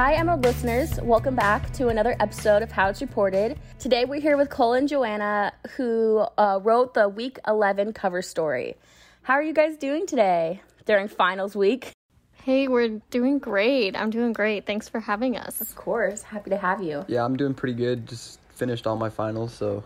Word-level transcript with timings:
Hi, 0.00 0.14
Emerald 0.14 0.42
listeners. 0.44 0.98
Welcome 1.02 1.34
back 1.34 1.74
to 1.74 1.88
another 1.88 2.16
episode 2.20 2.62
of 2.62 2.72
How 2.72 2.88
It's 2.88 3.02
Reported. 3.02 3.58
Today 3.78 4.06
we're 4.06 4.18
here 4.18 4.38
with 4.38 4.48
Cole 4.48 4.72
and 4.72 4.88
Joanna, 4.88 5.52
who 5.76 6.24
uh, 6.38 6.58
wrote 6.62 6.94
the 6.94 7.06
Week 7.06 7.38
11 7.46 7.92
cover 7.92 8.22
story. 8.22 8.76
How 9.20 9.34
are 9.34 9.42
you 9.42 9.52
guys 9.52 9.76
doing 9.76 10.06
today 10.06 10.62
during 10.86 11.06
finals 11.06 11.54
week? 11.54 11.92
Hey, 12.32 12.66
we're 12.66 13.02
doing 13.10 13.38
great. 13.38 13.94
I'm 13.94 14.08
doing 14.08 14.32
great. 14.32 14.64
Thanks 14.64 14.88
for 14.88 15.00
having 15.00 15.36
us. 15.36 15.60
Of 15.60 15.74
course, 15.74 16.22
happy 16.22 16.48
to 16.48 16.56
have 16.56 16.82
you. 16.82 17.04
Yeah, 17.06 17.22
I'm 17.22 17.36
doing 17.36 17.52
pretty 17.52 17.74
good. 17.74 18.08
Just 18.08 18.40
finished 18.54 18.86
all 18.86 18.96
my 18.96 19.10
finals, 19.10 19.52
so 19.52 19.84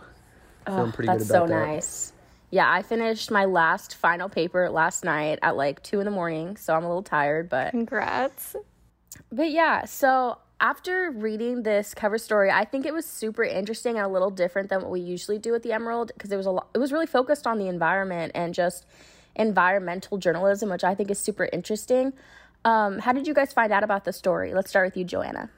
feeling 0.65 0.93
pretty 0.93 1.07
That's 1.07 1.23
good 1.23 1.27
so 1.27 1.43
about 1.43 1.49
that. 1.49 1.73
That's 1.73 1.87
so 1.87 2.05
nice. 2.05 2.13
Yeah, 2.51 2.71
I 2.71 2.83
finished 2.83 3.31
my 3.31 3.43
last 3.43 3.95
final 3.95 4.29
paper 4.29 4.69
last 4.69 5.03
night 5.03 5.39
at 5.41 5.57
like 5.57 5.83
two 5.83 5.99
in 5.99 6.05
the 6.05 6.11
morning, 6.11 6.55
so 6.55 6.73
I'm 6.73 6.85
a 6.85 6.87
little 6.87 7.03
tired, 7.03 7.49
but 7.49 7.71
Congrats. 7.71 8.55
But 9.31 9.51
yeah, 9.51 9.85
so 9.85 10.39
after 10.59 11.11
reading 11.11 11.63
this 11.63 11.93
cover 11.93 12.17
story, 12.17 12.49
I 12.49 12.65
think 12.65 12.85
it 12.85 12.93
was 12.93 13.05
super 13.05 13.43
interesting 13.43 13.97
and 13.97 14.05
a 14.05 14.09
little 14.09 14.31
different 14.31 14.69
than 14.69 14.81
what 14.81 14.91
we 14.91 15.01
usually 15.01 15.37
do 15.37 15.53
at 15.55 15.63
the 15.63 15.73
Emerald 15.73 16.11
because 16.13 16.31
it 16.31 16.37
was 16.37 16.45
a 16.45 16.51
lot, 16.51 16.69
it 16.73 16.77
was 16.77 16.91
really 16.91 17.05
focused 17.05 17.45
on 17.45 17.57
the 17.57 17.67
environment 17.67 18.31
and 18.35 18.53
just 18.53 18.85
environmental 19.35 20.17
journalism, 20.17 20.69
which 20.69 20.83
I 20.83 20.95
think 20.95 21.11
is 21.11 21.19
super 21.19 21.49
interesting. 21.51 22.13
Um, 22.63 22.99
how 22.99 23.11
did 23.11 23.27
you 23.27 23.33
guys 23.33 23.53
find 23.53 23.71
out 23.71 23.83
about 23.83 24.05
the 24.05 24.13
story? 24.13 24.53
Let's 24.53 24.69
start 24.69 24.87
with 24.87 24.97
you, 24.97 25.03
Joanna. 25.03 25.49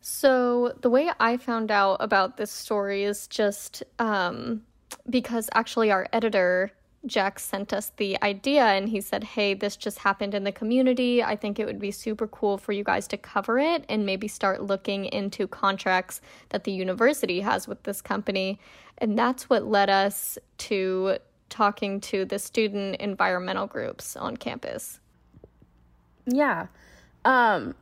So, 0.00 0.74
the 0.82 0.90
way 0.90 1.10
I 1.18 1.38
found 1.38 1.70
out 1.70 1.96
about 1.98 2.36
this 2.36 2.50
story 2.50 3.04
is 3.04 3.26
just 3.26 3.82
um, 3.98 4.62
because 5.08 5.48
actually 5.54 5.90
our 5.90 6.06
editor, 6.12 6.70
Jack, 7.06 7.38
sent 7.38 7.72
us 7.72 7.92
the 7.96 8.20
idea 8.22 8.64
and 8.64 8.88
he 8.88 9.00
said, 9.00 9.24
Hey, 9.24 9.54
this 9.54 9.76
just 9.76 9.98
happened 9.98 10.34
in 10.34 10.44
the 10.44 10.52
community. 10.52 11.22
I 11.22 11.36
think 11.36 11.58
it 11.58 11.66
would 11.66 11.78
be 11.78 11.90
super 11.90 12.26
cool 12.26 12.58
for 12.58 12.72
you 12.72 12.84
guys 12.84 13.06
to 13.08 13.16
cover 13.16 13.58
it 13.58 13.84
and 13.88 14.06
maybe 14.06 14.28
start 14.28 14.62
looking 14.62 15.06
into 15.06 15.46
contracts 15.46 16.20
that 16.50 16.64
the 16.64 16.72
university 16.72 17.40
has 17.40 17.68
with 17.68 17.82
this 17.82 18.00
company. 18.00 18.58
And 18.98 19.18
that's 19.18 19.50
what 19.50 19.66
led 19.66 19.90
us 19.90 20.38
to 20.58 21.18
talking 21.50 22.00
to 22.00 22.24
the 22.24 22.38
student 22.38 22.96
environmental 22.96 23.66
groups 23.66 24.16
on 24.16 24.36
campus. 24.36 25.00
Yeah. 26.26 26.66
Um, 27.24 27.74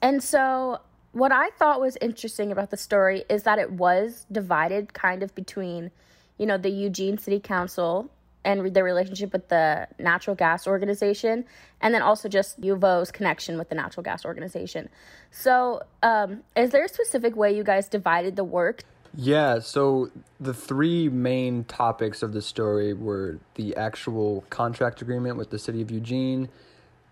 and 0.00 0.22
so 0.22 0.80
what 1.12 1.32
I 1.32 1.50
thought 1.50 1.80
was 1.80 1.96
interesting 2.00 2.52
about 2.52 2.70
the 2.70 2.76
story 2.76 3.24
is 3.28 3.42
that 3.42 3.58
it 3.58 3.72
was 3.72 4.26
divided 4.32 4.94
kind 4.94 5.22
of 5.22 5.34
between, 5.34 5.90
you 6.38 6.46
know, 6.46 6.56
the 6.56 6.70
Eugene 6.70 7.18
City 7.18 7.38
Council 7.38 8.10
and 8.44 8.74
their 8.74 8.84
relationship 8.84 9.32
with 9.32 9.48
the 9.48 9.86
natural 9.98 10.34
gas 10.36 10.66
organization, 10.66 11.44
and 11.80 11.94
then 11.94 12.02
also 12.02 12.28
just 12.28 12.62
U 12.62 12.74
of 12.74 12.84
O's 12.84 13.10
connection 13.10 13.58
with 13.58 13.68
the 13.68 13.74
natural 13.74 14.02
gas 14.02 14.24
organization. 14.24 14.88
So, 15.30 15.82
um, 16.02 16.42
is 16.56 16.70
there 16.70 16.84
a 16.84 16.88
specific 16.88 17.36
way 17.36 17.54
you 17.54 17.64
guys 17.64 17.88
divided 17.88 18.36
the 18.36 18.44
work? 18.44 18.82
Yeah, 19.14 19.58
so 19.58 20.10
the 20.40 20.54
three 20.54 21.08
main 21.08 21.64
topics 21.64 22.22
of 22.22 22.32
the 22.32 22.40
story 22.40 22.94
were 22.94 23.38
the 23.56 23.76
actual 23.76 24.44
contract 24.48 25.02
agreement 25.02 25.36
with 25.36 25.50
the 25.50 25.58
city 25.58 25.82
of 25.82 25.90
Eugene, 25.90 26.48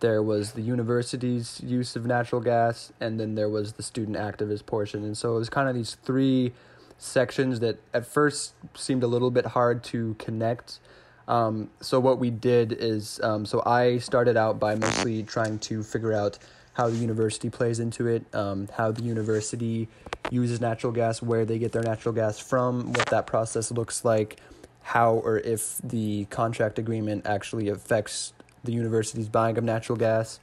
there 0.00 0.22
was 0.22 0.52
the 0.52 0.62
university's 0.62 1.60
use 1.62 1.94
of 1.94 2.06
natural 2.06 2.40
gas, 2.40 2.90
and 3.00 3.20
then 3.20 3.34
there 3.34 3.48
was 3.48 3.74
the 3.74 3.82
student 3.82 4.16
activist 4.16 4.64
portion. 4.66 5.04
And 5.04 5.16
so 5.16 5.36
it 5.36 5.38
was 5.38 5.50
kind 5.50 5.68
of 5.68 5.74
these 5.74 5.96
three 6.02 6.52
sections 6.96 7.60
that 7.60 7.78
at 7.94 8.06
first 8.06 8.54
seemed 8.74 9.02
a 9.02 9.06
little 9.06 9.30
bit 9.30 9.46
hard 9.46 9.84
to 9.84 10.14
connect. 10.18 10.80
Um, 11.30 11.70
so 11.80 12.00
what 12.00 12.18
we 12.18 12.30
did 12.30 12.72
is, 12.72 13.20
um, 13.22 13.46
so 13.46 13.62
I 13.64 13.98
started 13.98 14.36
out 14.36 14.58
by 14.58 14.74
mostly 14.74 15.22
trying 15.22 15.60
to 15.60 15.84
figure 15.84 16.12
out 16.12 16.38
how 16.72 16.90
the 16.90 16.96
university 16.96 17.48
plays 17.48 17.78
into 17.78 18.08
it, 18.08 18.24
um, 18.34 18.66
how 18.76 18.90
the 18.90 19.02
university 19.02 19.88
uses 20.30 20.60
natural 20.60 20.92
gas, 20.92 21.22
where 21.22 21.44
they 21.44 21.56
get 21.56 21.70
their 21.70 21.84
natural 21.84 22.12
gas 22.12 22.40
from, 22.40 22.92
what 22.94 23.06
that 23.06 23.28
process 23.28 23.70
looks 23.70 24.04
like, 24.04 24.40
how 24.82 25.14
or 25.14 25.38
if 25.38 25.78
the 25.84 26.24
contract 26.30 26.80
agreement 26.80 27.24
actually 27.26 27.68
affects 27.68 28.32
the 28.64 28.72
university's 28.72 29.28
buying 29.28 29.56
of 29.56 29.62
natural 29.62 29.96
gas. 29.96 30.40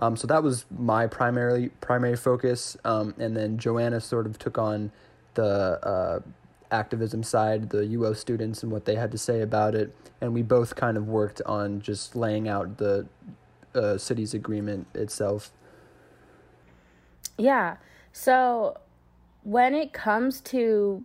Um, 0.00 0.18
so 0.18 0.26
that 0.26 0.42
was 0.42 0.66
my 0.70 1.06
primary 1.06 1.70
primary 1.80 2.16
focus, 2.16 2.76
um, 2.84 3.14
and 3.18 3.34
then 3.34 3.56
Joanna 3.56 4.02
sort 4.02 4.26
of 4.26 4.38
took 4.38 4.58
on 4.58 4.92
the 5.32 5.78
uh, 5.82 6.20
activism 6.70 7.22
side, 7.22 7.70
the 7.70 7.78
UO 7.78 8.16
students 8.16 8.62
and 8.62 8.72
what 8.72 8.84
they 8.84 8.94
had 8.94 9.12
to 9.12 9.18
say 9.18 9.40
about 9.40 9.74
it, 9.74 9.94
and 10.20 10.32
we 10.34 10.42
both 10.42 10.74
kind 10.74 10.96
of 10.96 11.08
worked 11.08 11.42
on 11.46 11.80
just 11.80 12.16
laying 12.16 12.48
out 12.48 12.78
the 12.78 13.06
uh, 13.74 13.98
city's 13.98 14.34
agreement 14.34 14.86
itself. 14.94 15.52
Yeah. 17.38 17.76
So 18.12 18.78
when 19.42 19.74
it 19.74 19.92
comes 19.92 20.40
to 20.42 21.04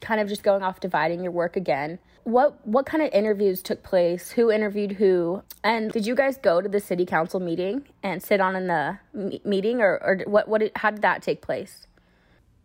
kind 0.00 0.20
of 0.20 0.28
just 0.28 0.42
going 0.42 0.62
off 0.62 0.80
dividing 0.80 1.22
your 1.22 1.32
work 1.32 1.56
again, 1.56 1.98
what 2.24 2.66
what 2.66 2.86
kind 2.86 3.02
of 3.02 3.10
interviews 3.12 3.62
took 3.62 3.82
place? 3.82 4.32
Who 4.32 4.50
interviewed 4.50 4.92
who? 4.92 5.42
And 5.64 5.90
did 5.90 6.06
you 6.06 6.14
guys 6.14 6.36
go 6.36 6.60
to 6.60 6.68
the 6.68 6.80
city 6.80 7.06
council 7.06 7.40
meeting 7.40 7.86
and 8.02 8.22
sit 8.22 8.40
on 8.40 8.54
in 8.56 8.66
the 8.66 8.98
me- 9.14 9.40
meeting, 9.44 9.80
or 9.80 9.98
or 10.02 10.18
what 10.26 10.48
what 10.48 10.60
did, 10.60 10.72
how 10.76 10.90
did 10.90 11.02
that 11.02 11.22
take 11.22 11.40
place? 11.40 11.86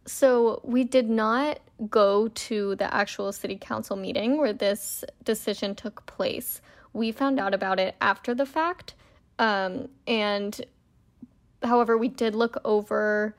So 0.06 0.62
we 0.64 0.84
did 0.84 1.10
not 1.10 1.60
go 1.90 2.28
to 2.28 2.76
the 2.76 2.94
actual 2.94 3.32
city 3.32 3.58
council 3.60 3.96
meeting 3.96 4.38
where 4.38 4.54
this 4.54 5.04
decision 5.24 5.76
took 5.76 6.06
place. 6.06 6.62
We 6.94 7.12
found 7.12 7.40
out 7.40 7.54
about 7.54 7.80
it 7.80 7.96
after 8.02 8.34
the 8.34 8.46
fact, 8.46 8.94
um, 9.40 9.90
and 10.08 10.64
however, 11.64 11.98
we 11.98 12.08
did 12.08 12.36
look 12.36 12.58
over 12.64 13.36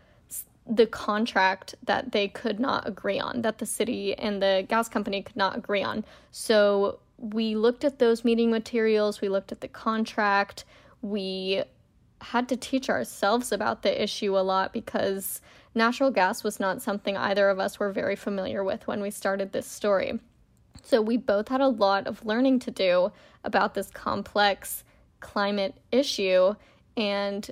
the 0.69 0.87
contract 0.87 1.77
that 1.85 2.13
they 2.13 2.29
could 2.29 2.59
not 2.59 2.87
agree 2.87 3.21
on, 3.21 3.43
that 3.43 3.59
the 3.59 3.67
city 3.67 4.15
and 4.19 4.43
the 4.43 4.67
gas 4.69 4.89
company 4.89 5.23
could 5.23 5.37
not 5.37 5.57
agree 5.57 5.83
on. 5.83 6.05
So 6.33 6.99
we 7.19 7.55
looked 7.55 7.85
at 7.85 7.99
those 7.99 8.25
meeting 8.25 8.51
materials, 8.51 9.21
we 9.21 9.29
looked 9.29 9.53
at 9.53 9.61
the 9.61 9.69
contract, 9.69 10.65
we 11.03 11.63
had 12.21 12.49
to 12.49 12.57
teach 12.57 12.91
ourselves 12.91 13.53
about 13.53 13.83
the 13.83 14.03
issue 14.03 14.37
a 14.37 14.41
lot 14.41 14.73
because 14.73 15.41
natural 15.77 16.11
gas 16.11 16.43
was 16.43 16.59
not 16.59 16.83
something 16.83 17.17
either 17.17 17.49
of 17.49 17.61
us 17.61 17.79
were 17.79 17.93
very 17.93 18.17
familiar 18.17 18.65
with 18.65 18.87
when 18.87 19.01
we 19.01 19.11
started 19.11 19.53
this 19.53 19.67
story. 19.67 20.19
So 20.83 21.01
we 21.01 21.17
both 21.17 21.49
had 21.49 21.61
a 21.61 21.69
lot 21.69 22.07
of 22.07 22.25
learning 22.25 22.61
to 22.61 22.71
do 22.71 23.13
about 23.45 23.75
this 23.75 23.91
complex 23.91 24.83
climate 25.21 25.75
issue 25.93 26.55
and 26.97 27.49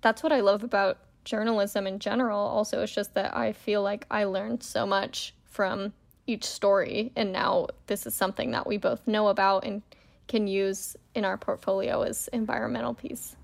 that's 0.00 0.22
what 0.22 0.32
I 0.32 0.40
love 0.40 0.62
about 0.62 0.98
journalism 1.24 1.86
in 1.86 1.98
general 1.98 2.38
also 2.38 2.82
it's 2.82 2.94
just 2.94 3.14
that 3.14 3.34
i 3.36 3.52
feel 3.52 3.82
like 3.82 4.06
i 4.10 4.24
learned 4.24 4.62
so 4.62 4.86
much 4.86 5.34
from 5.44 5.92
each 6.26 6.44
story 6.44 7.12
and 7.16 7.32
now 7.32 7.66
this 7.86 8.06
is 8.06 8.14
something 8.14 8.50
that 8.50 8.66
we 8.66 8.76
both 8.76 9.06
know 9.06 9.28
about 9.28 9.64
and 9.64 9.82
can 10.28 10.46
use 10.46 10.96
in 11.14 11.24
our 11.24 11.36
portfolio 11.36 12.02
as 12.02 12.28
environmental 12.28 12.94
piece 12.94 13.36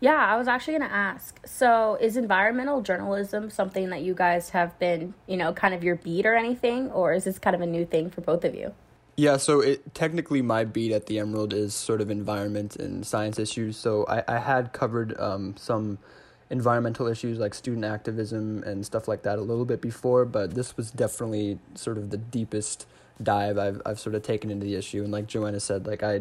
yeah 0.00 0.16
i 0.16 0.36
was 0.36 0.48
actually 0.48 0.78
going 0.78 0.88
to 0.88 0.94
ask 0.94 1.40
so 1.46 1.96
is 2.00 2.16
environmental 2.16 2.80
journalism 2.80 3.50
something 3.50 3.90
that 3.90 4.02
you 4.02 4.14
guys 4.14 4.50
have 4.50 4.78
been 4.78 5.14
you 5.26 5.36
know 5.36 5.52
kind 5.52 5.74
of 5.74 5.82
your 5.82 5.96
beat 5.96 6.26
or 6.26 6.34
anything 6.34 6.90
or 6.90 7.12
is 7.12 7.24
this 7.24 7.38
kind 7.38 7.56
of 7.56 7.62
a 7.62 7.66
new 7.66 7.84
thing 7.84 8.10
for 8.10 8.20
both 8.20 8.44
of 8.44 8.54
you 8.54 8.72
yeah, 9.18 9.36
so 9.36 9.58
it 9.58 9.96
technically 9.96 10.42
my 10.42 10.62
beat 10.62 10.92
at 10.92 11.06
the 11.06 11.18
Emerald 11.18 11.52
is 11.52 11.74
sort 11.74 12.00
of 12.00 12.08
environment 12.08 12.76
and 12.76 13.04
science 13.04 13.40
issues. 13.40 13.76
So 13.76 14.06
I, 14.06 14.22
I 14.28 14.38
had 14.38 14.72
covered 14.72 15.18
um, 15.18 15.56
some 15.56 15.98
environmental 16.50 17.08
issues 17.08 17.40
like 17.40 17.52
student 17.52 17.84
activism 17.84 18.62
and 18.62 18.86
stuff 18.86 19.08
like 19.08 19.22
that 19.22 19.40
a 19.40 19.42
little 19.42 19.64
bit 19.64 19.80
before, 19.80 20.24
but 20.24 20.54
this 20.54 20.76
was 20.76 20.92
definitely 20.92 21.58
sort 21.74 21.98
of 21.98 22.10
the 22.10 22.16
deepest 22.16 22.86
dive 23.20 23.58
I've 23.58 23.82
I've 23.84 23.98
sort 23.98 24.14
of 24.14 24.22
taken 24.22 24.52
into 24.52 24.64
the 24.64 24.76
issue. 24.76 25.02
And 25.02 25.10
like 25.10 25.26
Joanna 25.26 25.58
said, 25.58 25.84
like 25.84 26.04
I 26.04 26.20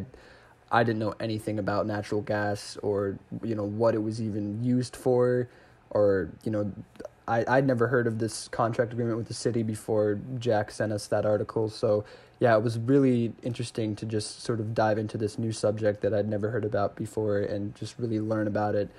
I 0.71 0.83
didn't 0.83 0.99
know 0.99 1.13
anything 1.19 1.59
about 1.59 1.87
natural 1.87 2.21
gas 2.21 2.77
or 2.83 3.17
you 3.43 3.55
know 3.55 3.63
what 3.63 3.95
it 3.95 4.03
was 4.03 4.21
even 4.21 4.63
used 4.63 4.95
for, 4.95 5.47
or 5.89 6.29
you 6.43 6.51
know. 6.51 6.71
I, 7.29 7.43
I'd 7.45 7.67
never 7.67 7.87
heard 7.87 8.07
of 8.07 8.19
this 8.19 8.47
contract 8.47 8.93
agreement 8.93 9.17
with 9.17 9.27
the 9.27 9.33
city 9.33 9.61
before 9.61 10.17
Jack 10.39 10.71
sent 10.71 10.93
us 10.93 11.07
that 11.07 11.25
article. 11.25 11.67
So, 11.67 12.05
yeah, 12.39 12.55
it 12.55 12.63
was 12.63 12.79
really 12.79 13.33
interesting 13.43 13.97
to 13.97 14.05
just 14.05 14.43
sort 14.43 14.61
of 14.61 14.73
dive 14.73 14.97
into 14.97 15.17
this 15.17 15.37
new 15.37 15.51
subject 15.51 15.99
that 16.03 16.13
I'd 16.13 16.29
never 16.29 16.51
heard 16.51 16.63
about 16.63 16.95
before 16.95 17.39
and 17.39 17.75
just 17.75 17.99
really 17.99 18.21
learn 18.21 18.47
about 18.47 18.75
it 18.75 18.89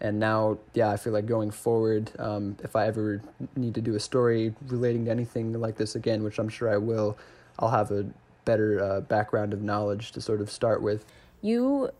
and 0.00 0.18
now 0.18 0.58
yeah 0.74 0.90
i 0.90 0.96
feel 0.96 1.12
like 1.12 1.26
going 1.26 1.50
forward 1.50 2.10
um, 2.18 2.56
if 2.62 2.76
i 2.76 2.86
ever 2.86 3.22
need 3.56 3.74
to 3.74 3.80
do 3.80 3.94
a 3.94 4.00
story 4.00 4.54
relating 4.66 5.04
to 5.04 5.10
anything 5.10 5.52
like 5.52 5.76
this 5.76 5.94
again 5.94 6.22
which 6.22 6.38
i'm 6.38 6.48
sure 6.48 6.72
i 6.72 6.76
will 6.76 7.16
i'll 7.58 7.70
have 7.70 7.90
a 7.90 8.06
better 8.46 8.82
uh, 8.82 9.00
background 9.02 9.52
of 9.52 9.60
knowledge 9.60 10.12
to 10.12 10.22
sort 10.22 10.40
of 10.40 10.50
start 10.50 10.80
with. 10.80 11.04
You 11.42 11.90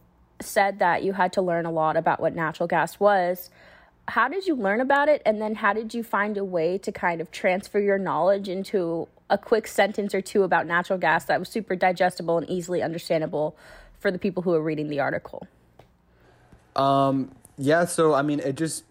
said 0.40 0.78
that 0.78 1.02
you 1.02 1.12
had 1.12 1.34
to 1.34 1.42
learn 1.42 1.66
a 1.66 1.70
lot 1.70 1.98
about 1.98 2.20
what 2.20 2.34
natural 2.34 2.66
gas 2.66 2.98
was. 2.98 3.50
How 4.08 4.28
did 4.28 4.46
you 4.46 4.54
learn 4.54 4.80
about 4.80 5.10
it? 5.10 5.20
And 5.26 5.42
then 5.42 5.56
how 5.56 5.74
did 5.74 5.92
you 5.92 6.02
find 6.02 6.38
a 6.38 6.44
way 6.44 6.78
to 6.78 6.92
kind 6.92 7.20
of 7.20 7.30
transfer 7.30 7.78
your 7.78 7.98
knowledge 7.98 8.48
into 8.48 9.08
a 9.28 9.36
quick 9.36 9.66
sentence 9.66 10.14
or 10.14 10.22
two 10.22 10.44
about 10.44 10.66
natural 10.66 10.98
gas 10.98 11.24
that 11.24 11.38
was 11.38 11.48
super 11.48 11.76
digestible 11.76 12.38
and 12.38 12.48
easily 12.48 12.82
understandable 12.82 13.56
for 13.98 14.10
the 14.10 14.18
people 14.18 14.42
who 14.42 14.54
are 14.54 14.62
reading 14.62 14.88
the 14.88 15.00
article? 15.00 15.46
Um, 16.76 17.32
yeah, 17.58 17.84
so 17.86 18.14
I 18.14 18.22
mean, 18.22 18.40
it 18.40 18.56
just 18.56 18.84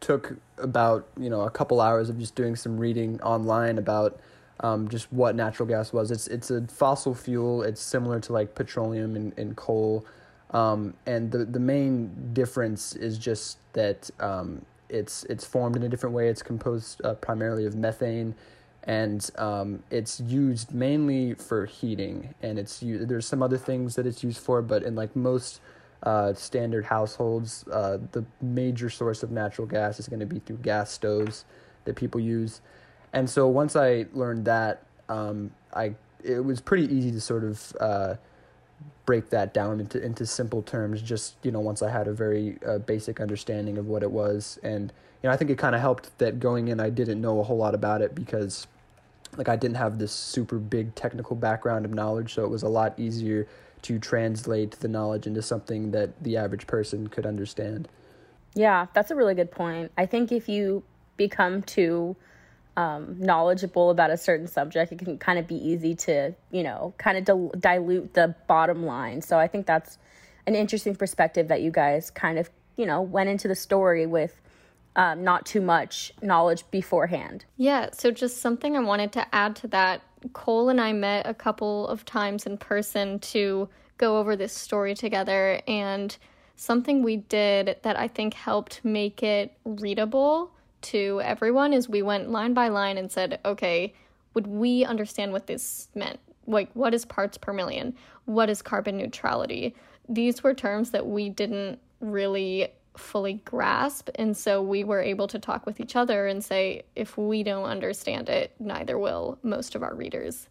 took 0.00 0.36
about 0.58 1.06
you 1.18 1.30
know 1.30 1.42
a 1.42 1.50
couple 1.50 1.80
hours 1.80 2.08
of 2.08 2.18
just 2.18 2.34
doing 2.34 2.56
some 2.56 2.78
reading 2.78 3.20
online 3.22 3.78
about 3.78 4.18
um, 4.60 4.88
just 4.88 5.12
what 5.12 5.34
natural 5.34 5.68
gas 5.68 5.92
was. 5.92 6.10
It's 6.10 6.26
it's 6.28 6.50
a 6.50 6.62
fossil 6.66 7.14
fuel. 7.14 7.62
It's 7.62 7.80
similar 7.80 8.20
to 8.20 8.32
like 8.32 8.54
petroleum 8.54 9.16
and, 9.16 9.38
and 9.38 9.56
coal, 9.56 10.06
um, 10.50 10.94
and 11.06 11.30
the 11.30 11.44
the 11.44 11.60
main 11.60 12.32
difference 12.32 12.94
is 12.94 13.18
just 13.18 13.58
that 13.74 14.10
um, 14.20 14.64
it's 14.88 15.24
it's 15.24 15.44
formed 15.44 15.76
in 15.76 15.82
a 15.82 15.88
different 15.88 16.14
way. 16.14 16.28
It's 16.28 16.42
composed 16.42 17.04
uh, 17.04 17.14
primarily 17.14 17.66
of 17.66 17.74
methane, 17.74 18.34
and 18.84 19.28
um, 19.36 19.82
it's 19.90 20.20
used 20.20 20.72
mainly 20.72 21.34
for 21.34 21.66
heating. 21.66 22.34
And 22.42 22.58
it's 22.58 22.80
there's 22.82 23.26
some 23.26 23.42
other 23.42 23.58
things 23.58 23.96
that 23.96 24.06
it's 24.06 24.24
used 24.24 24.38
for, 24.38 24.62
but 24.62 24.82
in 24.82 24.94
like 24.94 25.14
most 25.14 25.60
uh, 26.02 26.32
standard 26.34 26.84
households, 26.86 27.66
uh, 27.68 27.98
the 28.12 28.24
major 28.40 28.88
source 28.88 29.22
of 29.22 29.30
natural 29.30 29.66
gas 29.66 29.98
is 29.98 30.08
going 30.08 30.20
to 30.20 30.26
be 30.26 30.38
through 30.38 30.58
gas 30.58 30.90
stoves 30.90 31.44
that 31.84 31.96
people 31.96 32.20
use. 32.20 32.60
And 33.12 33.28
so 33.28 33.48
once 33.48 33.76
I 33.76 34.06
learned 34.12 34.44
that, 34.46 34.84
um, 35.08 35.50
I 35.74 35.94
it 36.22 36.44
was 36.44 36.60
pretty 36.60 36.92
easy 36.92 37.12
to 37.12 37.20
sort 37.20 37.44
of 37.44 37.76
uh, 37.80 38.14
break 39.04 39.30
that 39.30 39.54
down 39.54 39.80
into 39.80 40.02
into 40.02 40.26
simple 40.26 40.62
terms. 40.62 41.00
Just 41.02 41.36
you 41.42 41.50
know, 41.50 41.60
once 41.60 41.82
I 41.82 41.90
had 41.90 42.08
a 42.08 42.12
very 42.12 42.58
uh, 42.66 42.78
basic 42.78 43.20
understanding 43.20 43.78
of 43.78 43.86
what 43.86 44.02
it 44.02 44.10
was, 44.10 44.58
and 44.62 44.92
you 45.22 45.28
know, 45.28 45.32
I 45.32 45.36
think 45.36 45.50
it 45.50 45.58
kind 45.58 45.74
of 45.74 45.80
helped 45.80 46.16
that 46.18 46.40
going 46.40 46.68
in, 46.68 46.80
I 46.80 46.90
didn't 46.90 47.20
know 47.20 47.40
a 47.40 47.42
whole 47.42 47.56
lot 47.56 47.74
about 47.74 48.02
it 48.02 48.14
because 48.14 48.66
like 49.36 49.48
I 49.48 49.56
didn't 49.56 49.76
have 49.76 49.98
this 49.98 50.12
super 50.12 50.58
big 50.58 50.94
technical 50.94 51.36
background 51.36 51.84
of 51.84 51.92
knowledge, 51.92 52.34
so 52.34 52.44
it 52.44 52.50
was 52.50 52.62
a 52.62 52.68
lot 52.68 52.98
easier 52.98 53.46
to 53.82 53.98
translate 53.98 54.72
the 54.72 54.88
knowledge 54.88 55.26
into 55.26 55.42
something 55.42 55.90
that 55.92 56.22
the 56.22 56.36
average 56.36 56.66
person 56.66 57.06
could 57.06 57.26
understand. 57.26 57.88
Yeah, 58.54 58.86
that's 58.94 59.10
a 59.10 59.14
really 59.14 59.34
good 59.34 59.50
point. 59.50 59.92
I 59.96 60.06
think 60.06 60.32
if 60.32 60.48
you 60.48 60.82
become 61.16 61.62
too 61.62 62.16
um, 62.76 63.16
knowledgeable 63.18 63.90
about 63.90 64.10
a 64.10 64.16
certain 64.16 64.46
subject, 64.46 64.92
it 64.92 64.98
can 64.98 65.18
kind 65.18 65.38
of 65.38 65.46
be 65.46 65.56
easy 65.56 65.94
to, 65.94 66.34
you 66.50 66.62
know, 66.62 66.94
kind 66.98 67.16
of 67.16 67.24
dil- 67.24 67.52
dilute 67.58 68.14
the 68.14 68.34
bottom 68.46 68.84
line. 68.84 69.22
So 69.22 69.38
I 69.38 69.46
think 69.46 69.66
that's 69.66 69.98
an 70.46 70.54
interesting 70.54 70.94
perspective 70.94 71.48
that 71.48 71.62
you 71.62 71.70
guys 71.70 72.10
kind 72.10 72.38
of, 72.38 72.50
you 72.76 72.86
know, 72.86 73.00
went 73.00 73.30
into 73.30 73.48
the 73.48 73.54
story 73.54 74.06
with 74.06 74.40
um, 74.94 75.24
not 75.24 75.46
too 75.46 75.60
much 75.60 76.12
knowledge 76.22 76.64
beforehand. 76.70 77.44
Yeah, 77.56 77.90
so 77.92 78.10
just 78.10 78.40
something 78.40 78.76
I 78.76 78.80
wanted 78.80 79.12
to 79.12 79.34
add 79.34 79.56
to 79.56 79.68
that. 79.68 80.02
Cole 80.32 80.68
and 80.70 80.80
I 80.80 80.92
met 80.92 81.26
a 81.26 81.34
couple 81.34 81.86
of 81.88 82.04
times 82.04 82.46
in 82.46 82.58
person 82.58 83.18
to 83.20 83.68
go 83.98 84.18
over 84.18 84.36
this 84.36 84.52
story 84.52 84.94
together, 84.94 85.60
and 85.68 86.16
something 86.56 87.02
we 87.02 87.16
did 87.16 87.76
that 87.82 87.98
I 87.98 88.08
think 88.08 88.34
helped 88.34 88.84
make 88.84 89.22
it 89.22 89.52
readable 89.64 90.50
to 90.82 91.20
everyone 91.24 91.72
is 91.72 91.88
we 91.88 92.02
went 92.02 92.30
line 92.30 92.54
by 92.54 92.68
line 92.68 92.98
and 92.98 93.10
said, 93.10 93.40
okay, 93.44 93.94
would 94.34 94.46
we 94.46 94.84
understand 94.84 95.32
what 95.32 95.46
this 95.46 95.88
meant? 95.94 96.20
Like, 96.46 96.70
what 96.74 96.94
is 96.94 97.04
parts 97.04 97.38
per 97.38 97.52
million? 97.52 97.94
What 98.26 98.50
is 98.50 98.62
carbon 98.62 98.96
neutrality? 98.96 99.74
These 100.08 100.42
were 100.42 100.54
terms 100.54 100.90
that 100.92 101.06
we 101.06 101.28
didn't 101.28 101.80
really 102.00 102.68
fully 102.96 103.34
grasp. 103.44 104.08
And 104.14 104.36
so 104.36 104.62
we 104.62 104.84
were 104.84 105.02
able 105.02 105.26
to 105.28 105.38
talk 105.38 105.66
with 105.66 105.80
each 105.80 105.96
other 105.96 106.26
and 106.26 106.44
say, 106.44 106.84
if 106.94 107.18
we 107.18 107.42
don't 107.42 107.64
understand 107.64 108.28
it, 108.28 108.52
neither 108.58 108.98
will 108.98 109.38
most 109.42 109.74
of 109.74 109.82
our 109.82 109.94
readers. 109.94 110.48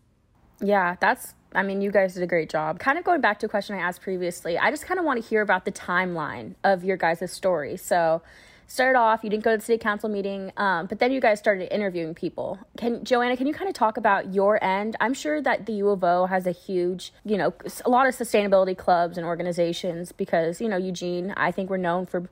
Yeah, 0.61 0.95
that's, 0.99 1.33
I 1.53 1.63
mean, 1.63 1.81
you 1.81 1.91
guys 1.91 2.13
did 2.13 2.23
a 2.23 2.27
great 2.27 2.49
job. 2.49 2.79
Kind 2.79 2.97
of 2.97 3.03
going 3.03 3.21
back 3.21 3.39
to 3.39 3.45
a 3.45 3.49
question 3.49 3.75
I 3.75 3.79
asked 3.79 4.01
previously, 4.01 4.57
I 4.57 4.71
just 4.71 4.85
kind 4.85 4.99
of 4.99 5.05
want 5.05 5.21
to 5.21 5.27
hear 5.27 5.41
about 5.41 5.65
the 5.65 5.71
timeline 5.71 6.55
of 6.63 6.83
your 6.83 6.97
guys' 6.97 7.31
story. 7.31 7.77
So, 7.77 8.21
started 8.67 8.97
off, 8.97 9.23
you 9.23 9.29
didn't 9.29 9.43
go 9.43 9.51
to 9.51 9.57
the 9.57 9.63
city 9.63 9.77
council 9.77 10.09
meeting, 10.09 10.51
um, 10.57 10.87
but 10.87 10.99
then 10.99 11.11
you 11.11 11.21
guys 11.21 11.39
started 11.39 11.73
interviewing 11.73 12.13
people. 12.13 12.59
Can 12.77 13.03
Joanna, 13.03 13.37
can 13.37 13.47
you 13.47 13.53
kind 13.53 13.69
of 13.69 13.75
talk 13.75 13.97
about 13.97 14.33
your 14.33 14.63
end? 14.63 14.95
I'm 14.99 15.13
sure 15.13 15.41
that 15.41 15.65
the 15.65 15.73
U 15.73 15.89
of 15.89 16.03
O 16.03 16.25
has 16.25 16.47
a 16.47 16.51
huge, 16.51 17.13
you 17.23 17.37
know, 17.37 17.53
a 17.85 17.89
lot 17.89 18.07
of 18.07 18.15
sustainability 18.15 18.77
clubs 18.77 19.17
and 19.17 19.25
organizations 19.25 20.11
because 20.11 20.59
you 20.61 20.67
know 20.67 20.77
Eugene, 20.77 21.33
I 21.37 21.51
think 21.51 21.69
we're 21.69 21.77
known 21.77 22.05
for, 22.05 22.27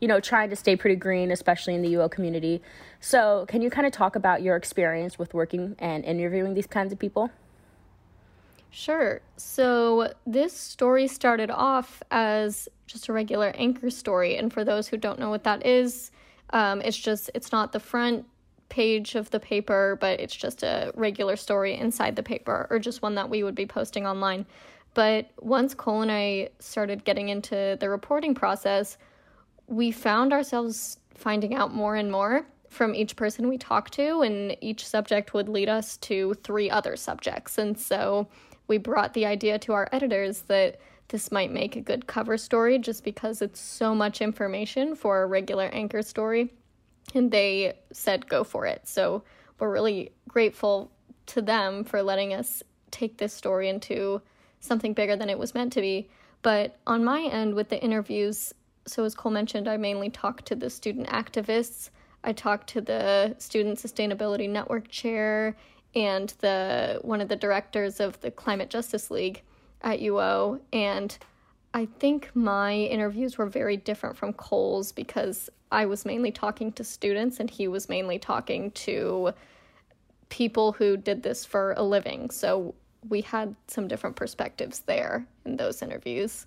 you 0.00 0.08
know, 0.08 0.20
trying 0.20 0.50
to 0.50 0.56
stay 0.56 0.76
pretty 0.76 0.96
green, 0.96 1.30
especially 1.30 1.74
in 1.74 1.82
the 1.82 1.94
UO 1.94 2.10
community. 2.10 2.62
So, 3.00 3.46
can 3.48 3.62
you 3.62 3.70
kind 3.70 3.86
of 3.86 3.92
talk 3.92 4.16
about 4.16 4.42
your 4.42 4.56
experience 4.56 5.18
with 5.18 5.34
working 5.34 5.76
and 5.78 6.04
interviewing 6.04 6.54
these 6.54 6.66
kinds 6.66 6.92
of 6.92 6.98
people? 6.98 7.30
Sure. 8.70 9.20
So 9.36 10.12
this 10.26 10.52
story 10.52 11.06
started 11.08 11.50
off 11.50 12.02
as 12.10 12.68
just 12.88 13.08
a 13.08 13.12
regular 13.12 13.52
anchor 13.56 13.90
story, 13.90 14.36
and 14.36 14.52
for 14.52 14.64
those 14.64 14.88
who 14.88 14.96
don't 14.96 15.18
know 15.18 15.30
what 15.30 15.44
that 15.44 15.64
is, 15.64 16.10
um, 16.50 16.80
it's 16.80 16.96
just 16.96 17.30
it's 17.34 17.52
not 17.52 17.72
the 17.72 17.80
front 17.80 18.26
page 18.68 19.14
of 19.14 19.30
the 19.30 19.40
paper, 19.40 19.96
but 20.00 20.20
it's 20.20 20.34
just 20.34 20.62
a 20.62 20.92
regular 20.94 21.36
story 21.36 21.74
inside 21.74 22.16
the 22.16 22.22
paper, 22.22 22.66
or 22.70 22.78
just 22.78 23.02
one 23.02 23.14
that 23.14 23.30
we 23.30 23.42
would 23.42 23.54
be 23.54 23.66
posting 23.66 24.06
online. 24.06 24.44
But 24.94 25.30
once 25.40 25.74
Cole 25.74 26.02
and 26.02 26.10
I 26.10 26.48
started 26.58 27.04
getting 27.04 27.28
into 27.28 27.76
the 27.78 27.88
reporting 27.88 28.34
process, 28.34 28.98
we 29.66 29.92
found 29.92 30.32
ourselves 30.32 30.98
finding 31.14 31.54
out 31.54 31.72
more 31.72 31.96
and 31.96 32.10
more 32.10 32.46
from 32.68 32.94
each 32.94 33.16
person 33.16 33.48
we 33.48 33.58
talked 33.58 33.92
to, 33.94 34.22
and 34.22 34.56
each 34.60 34.86
subject 34.86 35.34
would 35.34 35.48
lead 35.48 35.68
us 35.68 35.96
to 35.98 36.34
three 36.42 36.70
other 36.70 36.96
subjects. 36.96 37.58
And 37.58 37.78
so 37.78 38.28
we 38.66 38.78
brought 38.78 39.14
the 39.14 39.26
idea 39.26 39.58
to 39.60 39.72
our 39.72 39.88
editors 39.92 40.42
that 40.42 40.80
this 41.08 41.32
might 41.32 41.50
make 41.50 41.74
a 41.76 41.80
good 41.80 42.06
cover 42.06 42.36
story 42.36 42.78
just 42.78 43.02
because 43.02 43.40
it's 43.40 43.60
so 43.60 43.94
much 43.94 44.20
information 44.20 44.94
for 44.94 45.22
a 45.22 45.26
regular 45.26 45.66
anchor 45.72 46.02
story. 46.02 46.52
And 47.14 47.30
they 47.30 47.78
said, 47.92 48.28
go 48.28 48.44
for 48.44 48.66
it. 48.66 48.86
So 48.86 49.24
we're 49.58 49.72
really 49.72 50.12
grateful 50.28 50.92
to 51.26 51.42
them 51.42 51.84
for 51.84 52.02
letting 52.02 52.34
us 52.34 52.62
take 52.90 53.16
this 53.16 53.32
story 53.32 53.68
into 53.68 54.20
something 54.60 54.92
bigger 54.92 55.16
than 55.16 55.30
it 55.30 55.38
was 55.38 55.54
meant 55.54 55.72
to 55.74 55.80
be. 55.80 56.08
But 56.42 56.76
on 56.86 57.04
my 57.04 57.22
end, 57.22 57.54
with 57.54 57.68
the 57.68 57.82
interviews, 57.82 58.52
so 58.86 59.04
as 59.04 59.14
Cole 59.14 59.32
mentioned, 59.32 59.68
I 59.68 59.76
mainly 59.76 60.10
talked 60.10 60.46
to 60.46 60.54
the 60.54 60.70
student 60.70 61.08
activists. 61.08 61.90
I 62.24 62.32
talked 62.32 62.68
to 62.70 62.80
the 62.80 63.34
Student 63.38 63.78
Sustainability 63.78 64.48
Network 64.48 64.88
chair 64.88 65.56
and 65.94 66.32
the 66.40 67.00
one 67.02 67.20
of 67.20 67.28
the 67.28 67.36
directors 67.36 68.00
of 68.00 68.20
the 68.20 68.30
Climate 68.30 68.70
Justice 68.70 69.10
League 69.10 69.42
at 69.82 70.00
UO 70.00 70.60
and 70.72 71.16
I 71.74 71.86
think 71.86 72.30
my 72.34 72.74
interviews 72.74 73.38
were 73.38 73.46
very 73.46 73.76
different 73.76 74.16
from 74.16 74.32
Cole's 74.32 74.92
because 74.92 75.50
I 75.70 75.86
was 75.86 76.04
mainly 76.04 76.32
talking 76.32 76.72
to 76.72 76.84
students 76.84 77.40
and 77.40 77.50
he 77.50 77.68
was 77.68 77.88
mainly 77.88 78.18
talking 78.18 78.70
to 78.72 79.32
people 80.30 80.72
who 80.72 80.96
did 80.96 81.22
this 81.22 81.44
for 81.44 81.72
a 81.76 81.82
living. 81.82 82.30
So 82.30 82.74
we 83.08 83.20
had 83.20 83.54
some 83.66 83.86
different 83.86 84.16
perspectives 84.16 84.80
there 84.80 85.26
in 85.44 85.56
those 85.56 85.82
interviews. 85.82 86.46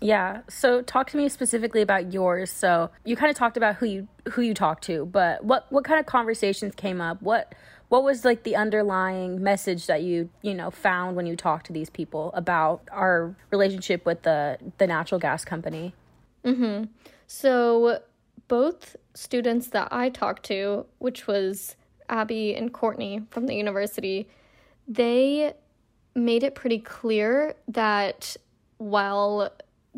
Yeah. 0.00 0.42
So 0.48 0.82
talk 0.82 1.10
to 1.10 1.16
me 1.16 1.28
specifically 1.28 1.82
about 1.82 2.12
yours. 2.12 2.50
So 2.50 2.90
you 3.04 3.16
kind 3.16 3.30
of 3.30 3.36
talked 3.36 3.56
about 3.56 3.76
who 3.76 3.86
you 3.86 4.08
who 4.30 4.42
you 4.42 4.54
talked 4.54 4.84
to, 4.84 5.04
but 5.06 5.44
what 5.44 5.70
what 5.70 5.84
kind 5.84 6.00
of 6.00 6.06
conversations 6.06 6.74
came 6.74 7.00
up? 7.00 7.20
What 7.22 7.54
what 7.90 8.02
was 8.02 8.24
like 8.24 8.44
the 8.44 8.56
underlying 8.56 9.42
message 9.42 9.86
that 9.86 10.02
you 10.02 10.30
you 10.40 10.54
know 10.54 10.70
found 10.70 11.16
when 11.16 11.26
you 11.26 11.36
talked 11.36 11.66
to 11.66 11.72
these 11.72 11.90
people 11.90 12.30
about 12.34 12.82
our 12.90 13.34
relationship 13.50 14.06
with 14.06 14.22
the 14.22 14.56
the 14.78 14.86
natural 14.86 15.20
gas 15.20 15.44
company? 15.44 15.92
Mm-hmm. 16.44 16.84
So 17.26 18.00
both 18.50 18.96
students 19.14 19.68
that 19.68 19.86
i 19.92 20.08
talked 20.08 20.42
to 20.42 20.84
which 20.98 21.28
was 21.28 21.76
abby 22.08 22.54
and 22.54 22.72
courtney 22.72 23.22
from 23.30 23.46
the 23.46 23.54
university 23.54 24.28
they 24.88 25.52
made 26.16 26.42
it 26.42 26.56
pretty 26.56 26.80
clear 26.80 27.54
that 27.68 28.36
while 28.78 29.52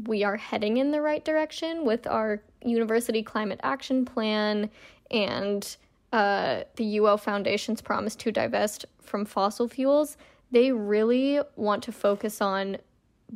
we 0.07 0.23
are 0.23 0.37
heading 0.37 0.77
in 0.77 0.91
the 0.91 1.01
right 1.01 1.25
direction 1.25 1.87
with 1.87 2.07
our 2.07 2.43
university 2.63 3.23
climate 3.23 3.61
action 3.63 4.05
plan 4.05 4.69
and 5.11 5.77
uh, 6.13 6.65
the 6.77 6.97
UO 6.99 7.19
Foundation's 7.19 7.81
promise 7.81 8.15
to 8.17 8.31
divest 8.31 8.85
from 9.01 9.25
fossil 9.25 9.69
fuels, 9.69 10.17
they 10.51 10.71
really 10.71 11.41
want 11.57 11.83
to 11.85 11.93
focus 11.93 12.41
on 12.41 12.77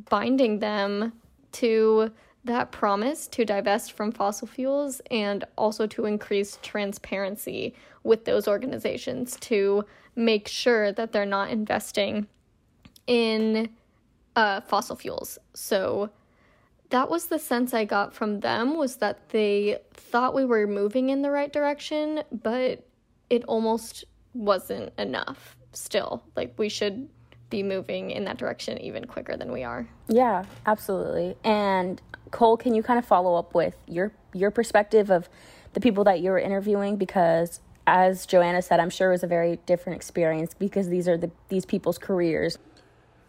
binding 0.09 0.59
them 0.59 1.13
to 1.53 2.11
that 2.43 2.71
promise 2.71 3.27
to 3.27 3.43
divest 3.43 3.91
from 3.93 4.11
fossil 4.11 4.47
fuels 4.47 5.01
and 5.11 5.43
also 5.57 5.85
to 5.87 6.05
increase 6.05 6.59
transparency 6.61 7.73
with 8.03 8.25
those 8.25 8.47
organizations 8.47 9.37
to 9.41 9.83
make 10.15 10.47
sure 10.47 10.91
that 10.91 11.11
they're 11.11 11.25
not 11.25 11.49
investing 11.49 12.27
in 13.05 13.69
uh, 14.35 14.61
fossil 14.61 14.95
fuels. 14.95 15.37
So 15.53 16.09
that 16.89 17.09
was 17.09 17.27
the 17.27 17.39
sense 17.39 17.73
I 17.73 17.85
got 17.85 18.13
from 18.13 18.39
them 18.39 18.77
was 18.77 18.97
that 18.97 19.29
they 19.29 19.79
thought 19.93 20.33
we 20.33 20.45
were 20.45 20.67
moving 20.67 21.09
in 21.09 21.21
the 21.21 21.31
right 21.31 21.51
direction, 21.51 22.23
but 22.31 22.87
it 23.29 23.43
almost 23.45 24.05
wasn't 24.33 24.93
enough 24.97 25.57
still. 25.73 26.23
Like 26.35 26.53
we 26.57 26.69
should 26.69 27.09
be 27.49 27.63
moving 27.63 28.11
in 28.11 28.25
that 28.25 28.37
direction 28.37 28.77
even 28.79 29.05
quicker 29.05 29.37
than 29.37 29.51
we 29.51 29.63
are. 29.63 29.87
Yeah, 30.07 30.45
absolutely. 30.65 31.35
And 31.43 32.01
Cole, 32.31 32.57
can 32.57 32.75
you 32.75 32.83
kind 32.83 32.99
of 32.99 33.05
follow 33.05 33.35
up 33.35 33.53
with 33.53 33.75
your 33.87 34.11
your 34.33 34.51
perspective 34.51 35.09
of 35.09 35.29
the 35.73 35.79
people 35.79 36.03
that 36.05 36.19
you 36.21 36.29
were 36.31 36.39
interviewing 36.39 36.97
because 36.97 37.61
as 37.85 38.25
Joanna 38.25 38.61
said, 38.61 38.81
I'm 38.81 38.89
sure 38.89 39.09
it 39.09 39.13
was 39.13 39.23
a 39.23 39.27
very 39.27 39.59
different 39.65 39.95
experience 39.95 40.53
because 40.53 40.89
these 40.89 41.07
are 41.07 41.17
the 41.17 41.31
these 41.47 41.65
people's 41.65 41.97
careers. 41.97 42.57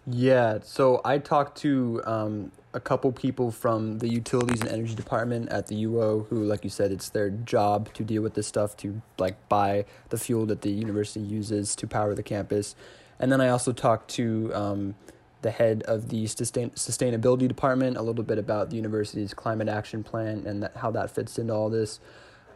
Yeah, 0.06 0.58
so 0.62 1.00
I 1.04 1.18
talked 1.18 1.58
to 1.58 2.02
um, 2.06 2.52
a 2.78 2.80
couple 2.80 3.10
people 3.10 3.50
from 3.50 3.98
the 3.98 4.08
utilities 4.08 4.60
and 4.60 4.70
energy 4.70 4.94
department 4.94 5.48
at 5.50 5.66
the 5.66 5.84
UO 5.84 6.28
who, 6.28 6.44
like 6.44 6.62
you 6.62 6.70
said, 6.70 6.92
it's 6.92 7.08
their 7.08 7.28
job 7.28 7.92
to 7.94 8.04
deal 8.04 8.22
with 8.22 8.34
this 8.34 8.46
stuff, 8.46 8.76
to 8.78 9.02
like 9.18 9.36
buy 9.48 9.84
the 10.10 10.16
fuel 10.16 10.46
that 10.46 10.62
the 10.62 10.70
university 10.70 11.20
uses 11.20 11.74
to 11.74 11.88
power 11.88 12.14
the 12.14 12.22
campus. 12.22 12.76
And 13.18 13.32
then 13.32 13.40
I 13.40 13.48
also 13.48 13.72
talked 13.72 14.10
to 14.12 14.52
um, 14.54 14.94
the 15.42 15.50
head 15.50 15.82
of 15.82 16.08
the 16.08 16.28
sustain- 16.28 16.70
sustainability 16.70 17.48
department 17.48 17.96
a 17.96 18.02
little 18.02 18.22
bit 18.22 18.38
about 18.38 18.70
the 18.70 18.76
university's 18.76 19.34
climate 19.34 19.68
action 19.68 20.04
plan 20.04 20.46
and 20.46 20.62
that, 20.62 20.76
how 20.76 20.92
that 20.92 21.10
fits 21.10 21.36
into 21.36 21.52
all 21.52 21.70
this. 21.70 21.98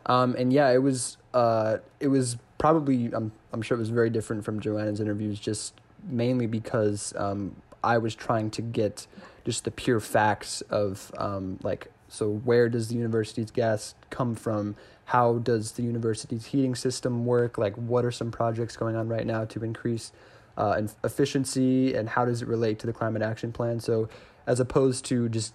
Um, 0.06 0.36
and 0.38 0.52
yeah, 0.52 0.70
it 0.70 0.82
was 0.82 1.16
uh, 1.34 1.78
it 1.98 2.08
was 2.08 2.36
probably 2.58 3.12
I'm 3.12 3.32
I'm 3.52 3.60
sure 3.60 3.76
it 3.76 3.80
was 3.80 3.90
very 3.90 4.10
different 4.10 4.44
from 4.44 4.60
Joanna's 4.60 5.00
interviews, 5.00 5.40
just 5.40 5.74
mainly 6.04 6.46
because 6.46 7.12
um, 7.16 7.56
I 7.82 7.98
was 7.98 8.14
trying 8.14 8.50
to 8.52 8.62
get 8.62 9.06
just 9.44 9.64
the 9.64 9.70
pure 9.70 10.00
facts 10.00 10.60
of 10.62 11.12
um, 11.18 11.58
like 11.62 11.88
so 12.08 12.30
where 12.30 12.68
does 12.68 12.88
the 12.88 12.94
university's 12.94 13.50
gas 13.50 13.94
come 14.10 14.34
from? 14.34 14.76
How 15.06 15.38
does 15.38 15.72
the 15.72 15.82
university's 15.82 16.46
heating 16.46 16.74
system 16.74 17.24
work? 17.24 17.58
Like 17.58 17.74
what 17.76 18.04
are 18.04 18.10
some 18.10 18.30
projects 18.30 18.76
going 18.76 18.96
on 18.96 19.08
right 19.08 19.26
now 19.26 19.44
to 19.46 19.64
increase 19.64 20.12
uh, 20.56 20.82
efficiency? 21.02 21.94
And 21.94 22.08
how 22.08 22.24
does 22.24 22.42
it 22.42 22.48
relate 22.48 22.78
to 22.80 22.86
the 22.86 22.92
climate 22.92 23.22
action 23.22 23.52
plan? 23.52 23.80
So 23.80 24.08
as 24.46 24.60
opposed 24.60 25.04
to 25.06 25.28
just 25.28 25.54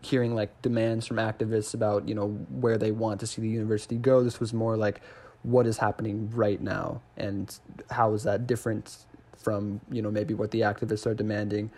hearing 0.00 0.34
like 0.34 0.62
demands 0.62 1.06
from 1.06 1.16
activists 1.16 1.74
about 1.74 2.06
you 2.08 2.14
know 2.14 2.28
where 2.50 2.78
they 2.78 2.92
want 2.92 3.18
to 3.18 3.26
see 3.26 3.40
the 3.40 3.48
university 3.48 3.96
go 3.96 4.22
this 4.22 4.38
was 4.38 4.52
more 4.52 4.76
like 4.76 5.00
what 5.42 5.66
is 5.66 5.78
happening 5.78 6.30
right 6.34 6.60
now? 6.60 7.00
And 7.16 7.56
how 7.90 8.14
is 8.14 8.24
that 8.24 8.46
different 8.46 9.06
from 9.46 9.80
you 9.90 10.02
know 10.02 10.10
maybe 10.10 10.34
what 10.34 10.50
the 10.50 10.60
activists 10.62 11.06
are 11.06 11.14
demanding. 11.14 11.70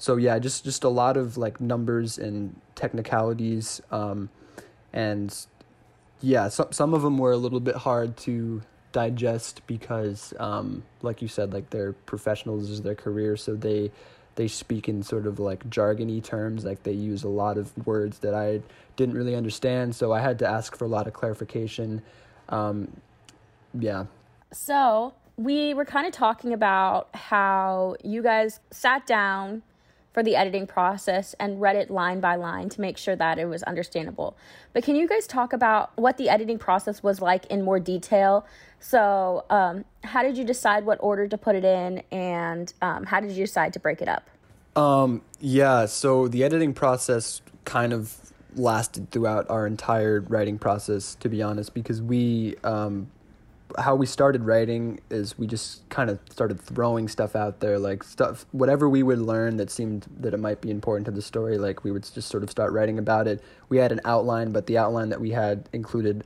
So 0.00 0.16
yeah, 0.16 0.38
just 0.38 0.64
just 0.64 0.82
a 0.82 0.88
lot 0.88 1.18
of 1.18 1.36
like 1.36 1.60
numbers 1.60 2.16
and 2.16 2.58
technicalities, 2.74 3.82
um, 3.92 4.30
and 4.94 5.30
yeah, 6.22 6.48
some 6.48 6.72
some 6.72 6.94
of 6.94 7.02
them 7.02 7.18
were 7.18 7.32
a 7.32 7.36
little 7.36 7.60
bit 7.60 7.76
hard 7.76 8.16
to 8.18 8.62
digest 8.92 9.60
because, 9.66 10.32
um, 10.40 10.84
like 11.02 11.20
you 11.20 11.28
said, 11.28 11.52
like 11.52 11.68
they're 11.68 11.92
professionals, 11.92 12.70
is 12.70 12.80
their 12.80 12.94
career, 12.94 13.36
so 13.36 13.54
they 13.54 13.90
they 14.36 14.48
speak 14.48 14.88
in 14.88 15.02
sort 15.02 15.26
of 15.26 15.38
like 15.38 15.68
jargony 15.68 16.24
terms, 16.24 16.64
like 16.64 16.82
they 16.82 16.92
use 16.92 17.22
a 17.22 17.28
lot 17.28 17.58
of 17.58 17.70
words 17.86 18.20
that 18.20 18.32
I 18.32 18.62
didn't 18.96 19.16
really 19.16 19.34
understand. 19.34 19.94
So 19.94 20.14
I 20.14 20.20
had 20.20 20.38
to 20.38 20.48
ask 20.48 20.74
for 20.74 20.86
a 20.86 20.88
lot 20.88 21.08
of 21.08 21.12
clarification. 21.12 22.00
Um, 22.48 22.88
yeah. 23.78 24.06
So 24.50 25.12
we 25.36 25.74
were 25.74 25.84
kind 25.84 26.06
of 26.06 26.14
talking 26.14 26.54
about 26.54 27.14
how 27.14 27.96
you 28.02 28.22
guys 28.22 28.60
sat 28.70 29.06
down 29.06 29.62
for 30.12 30.22
the 30.22 30.34
editing 30.36 30.66
process 30.66 31.34
and 31.38 31.60
read 31.60 31.76
it 31.76 31.90
line 31.90 32.20
by 32.20 32.34
line 32.34 32.68
to 32.68 32.80
make 32.80 32.98
sure 32.98 33.14
that 33.16 33.38
it 33.38 33.46
was 33.46 33.62
understandable. 33.62 34.36
But 34.72 34.82
can 34.82 34.96
you 34.96 35.06
guys 35.06 35.26
talk 35.26 35.52
about 35.52 35.92
what 35.96 36.16
the 36.16 36.28
editing 36.28 36.58
process 36.58 37.02
was 37.02 37.20
like 37.20 37.46
in 37.46 37.62
more 37.62 37.78
detail? 37.78 38.46
So, 38.80 39.44
um, 39.50 39.84
how 40.02 40.22
did 40.22 40.36
you 40.36 40.44
decide 40.44 40.84
what 40.84 40.98
order 41.00 41.28
to 41.28 41.36
put 41.36 41.54
it 41.54 41.64
in, 41.64 42.02
and 42.10 42.72
um, 42.80 43.04
how 43.04 43.20
did 43.20 43.32
you 43.32 43.44
decide 43.44 43.72
to 43.74 43.80
break 43.80 44.00
it 44.00 44.08
up? 44.08 44.28
Um, 44.74 45.22
yeah, 45.38 45.86
so 45.86 46.28
the 46.28 46.42
editing 46.44 46.72
process 46.72 47.42
kind 47.64 47.92
of 47.92 48.16
lasted 48.56 49.10
throughout 49.10 49.48
our 49.50 49.66
entire 49.66 50.20
writing 50.20 50.58
process, 50.58 51.14
to 51.16 51.28
be 51.28 51.42
honest, 51.42 51.74
because 51.74 52.00
we 52.00 52.56
um, 52.64 53.10
how 53.78 53.94
we 53.94 54.06
started 54.06 54.44
writing 54.44 55.00
is 55.10 55.38
we 55.38 55.46
just 55.46 55.88
kind 55.88 56.10
of 56.10 56.18
started 56.30 56.60
throwing 56.60 57.08
stuff 57.08 57.36
out 57.36 57.60
there 57.60 57.78
like 57.78 58.02
stuff 58.02 58.46
whatever 58.52 58.88
we 58.88 59.02
would 59.02 59.18
learn 59.18 59.56
that 59.56 59.70
seemed 59.70 60.06
that 60.18 60.34
it 60.34 60.38
might 60.38 60.60
be 60.60 60.70
important 60.70 61.04
to 61.06 61.10
the 61.10 61.22
story 61.22 61.58
like 61.58 61.84
we 61.84 61.90
would 61.90 62.02
just 62.02 62.28
sort 62.28 62.42
of 62.42 62.50
start 62.50 62.72
writing 62.72 62.98
about 62.98 63.26
it. 63.26 63.42
We 63.68 63.78
had 63.78 63.92
an 63.92 64.00
outline 64.04 64.52
but 64.52 64.66
the 64.66 64.78
outline 64.78 65.08
that 65.10 65.20
we 65.20 65.30
had 65.30 65.68
included 65.72 66.24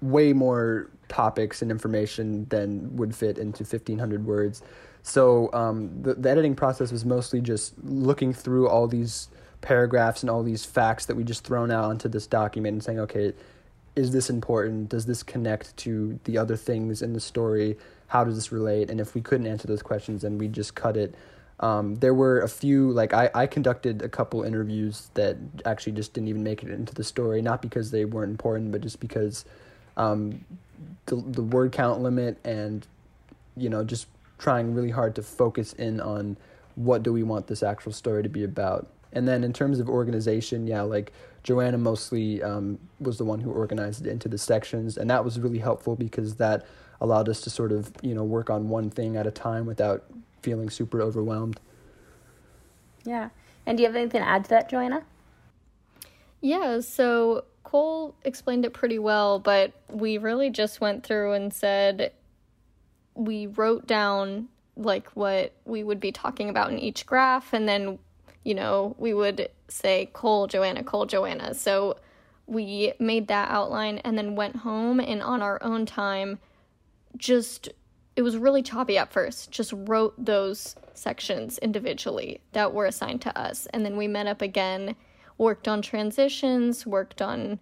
way 0.00 0.32
more 0.32 0.90
topics 1.08 1.62
and 1.62 1.70
information 1.70 2.46
than 2.48 2.96
would 2.96 3.14
fit 3.14 3.38
into 3.38 3.64
1500 3.64 4.26
words. 4.26 4.62
So 5.02 5.50
um, 5.52 6.02
the, 6.02 6.14
the 6.14 6.28
editing 6.28 6.56
process 6.56 6.90
was 6.90 7.04
mostly 7.04 7.40
just 7.40 7.74
looking 7.84 8.32
through 8.32 8.68
all 8.68 8.88
these 8.88 9.28
paragraphs 9.60 10.22
and 10.22 10.30
all 10.30 10.42
these 10.42 10.64
facts 10.64 11.06
that 11.06 11.16
we 11.16 11.24
just 11.24 11.44
thrown 11.44 11.70
out 11.70 11.84
onto 11.84 12.08
this 12.08 12.26
document 12.26 12.74
and 12.74 12.82
saying 12.84 13.00
okay 13.00 13.32
is 13.96 14.12
this 14.12 14.30
important? 14.30 14.90
Does 14.90 15.06
this 15.06 15.22
connect 15.22 15.76
to 15.78 16.20
the 16.24 16.38
other 16.38 16.56
things 16.56 17.02
in 17.02 17.14
the 17.14 17.20
story? 17.20 17.76
How 18.08 18.22
does 18.22 18.36
this 18.36 18.52
relate? 18.52 18.90
And 18.90 19.00
if 19.00 19.14
we 19.14 19.22
couldn't 19.22 19.46
answer 19.46 19.66
those 19.66 19.82
questions, 19.82 20.22
then 20.22 20.38
we 20.38 20.48
just 20.48 20.74
cut 20.74 20.96
it. 20.96 21.14
Um, 21.58 21.96
there 21.96 22.12
were 22.12 22.40
a 22.40 22.48
few, 22.48 22.90
like 22.90 23.14
I, 23.14 23.30
I 23.34 23.46
conducted 23.46 24.02
a 24.02 24.08
couple 24.08 24.42
interviews 24.42 25.08
that 25.14 25.38
actually 25.64 25.94
just 25.94 26.12
didn't 26.12 26.28
even 26.28 26.44
make 26.44 26.62
it 26.62 26.68
into 26.68 26.94
the 26.94 27.02
story, 27.02 27.40
not 27.40 27.62
because 27.62 27.90
they 27.90 28.04
weren't 28.04 28.30
important, 28.30 28.72
but 28.72 28.82
just 28.82 29.00
because 29.00 29.46
um, 29.96 30.44
the 31.06 31.16
the 31.16 31.42
word 31.42 31.72
count 31.72 32.02
limit 32.02 32.36
and 32.44 32.86
you 33.56 33.70
know 33.70 33.82
just 33.82 34.06
trying 34.38 34.74
really 34.74 34.90
hard 34.90 35.14
to 35.14 35.22
focus 35.22 35.72
in 35.72 35.98
on 35.98 36.36
what 36.74 37.02
do 37.02 37.10
we 37.10 37.22
want 37.22 37.46
this 37.46 37.62
actual 37.62 37.92
story 37.92 38.22
to 38.22 38.28
be 38.28 38.44
about. 38.44 38.86
And 39.12 39.26
then 39.26 39.42
in 39.42 39.54
terms 39.54 39.80
of 39.80 39.88
organization, 39.88 40.66
yeah, 40.66 40.82
like 40.82 41.10
Joanna 41.46 41.78
mostly 41.78 42.42
um, 42.42 42.76
was 42.98 43.18
the 43.18 43.24
one 43.24 43.38
who 43.38 43.52
organized 43.52 44.04
it 44.04 44.10
into 44.10 44.28
the 44.28 44.36
sections, 44.36 44.96
and 44.96 45.08
that 45.08 45.24
was 45.24 45.38
really 45.38 45.60
helpful 45.60 45.94
because 45.94 46.34
that 46.36 46.66
allowed 47.00 47.28
us 47.28 47.40
to 47.42 47.50
sort 47.50 47.70
of 47.70 47.92
you 48.02 48.14
know 48.14 48.24
work 48.24 48.50
on 48.50 48.68
one 48.68 48.90
thing 48.90 49.16
at 49.16 49.28
a 49.28 49.30
time 49.30 49.64
without 49.64 50.04
feeling 50.42 50.68
super 50.68 51.00
overwhelmed. 51.00 51.60
Yeah, 53.04 53.28
and 53.64 53.78
do 53.78 53.82
you 53.82 53.88
have 53.88 53.94
anything 53.94 54.22
to 54.22 54.26
add 54.26 54.42
to 54.44 54.50
that, 54.50 54.68
Joanna? 54.68 55.04
Yeah, 56.40 56.80
so 56.80 57.44
Cole 57.62 58.16
explained 58.24 58.64
it 58.64 58.72
pretty 58.72 58.98
well, 58.98 59.38
but 59.38 59.72
we 59.88 60.18
really 60.18 60.50
just 60.50 60.80
went 60.80 61.06
through 61.06 61.34
and 61.34 61.54
said 61.54 62.12
we 63.14 63.46
wrote 63.46 63.86
down 63.86 64.48
like 64.76 65.08
what 65.10 65.52
we 65.64 65.84
would 65.84 66.00
be 66.00 66.10
talking 66.10 66.48
about 66.50 66.72
in 66.72 66.80
each 66.80 67.06
graph, 67.06 67.52
and 67.52 67.68
then 67.68 68.00
you 68.46 68.54
know, 68.54 68.94
we 68.96 69.12
would 69.12 69.48
say 69.66 70.08
Cole, 70.12 70.46
Joanna, 70.46 70.84
Cole, 70.84 71.04
Joanna. 71.04 71.52
So 71.52 71.96
we 72.46 72.92
made 73.00 73.26
that 73.26 73.50
outline 73.50 73.98
and 73.98 74.16
then 74.16 74.36
went 74.36 74.54
home 74.54 75.00
and 75.00 75.20
on 75.20 75.42
our 75.42 75.60
own 75.64 75.84
time 75.84 76.38
just 77.16 77.68
it 78.14 78.22
was 78.22 78.36
really 78.36 78.62
choppy 78.62 78.96
at 78.98 79.12
first. 79.12 79.50
Just 79.50 79.72
wrote 79.74 80.14
those 80.16 80.76
sections 80.94 81.58
individually 81.58 82.40
that 82.52 82.72
were 82.72 82.86
assigned 82.86 83.20
to 83.22 83.36
us. 83.36 83.66
And 83.74 83.84
then 83.84 83.96
we 83.96 84.06
met 84.06 84.28
up 84.28 84.40
again, 84.40 84.94
worked 85.38 85.66
on 85.66 85.82
transitions, 85.82 86.86
worked 86.86 87.20
on 87.20 87.58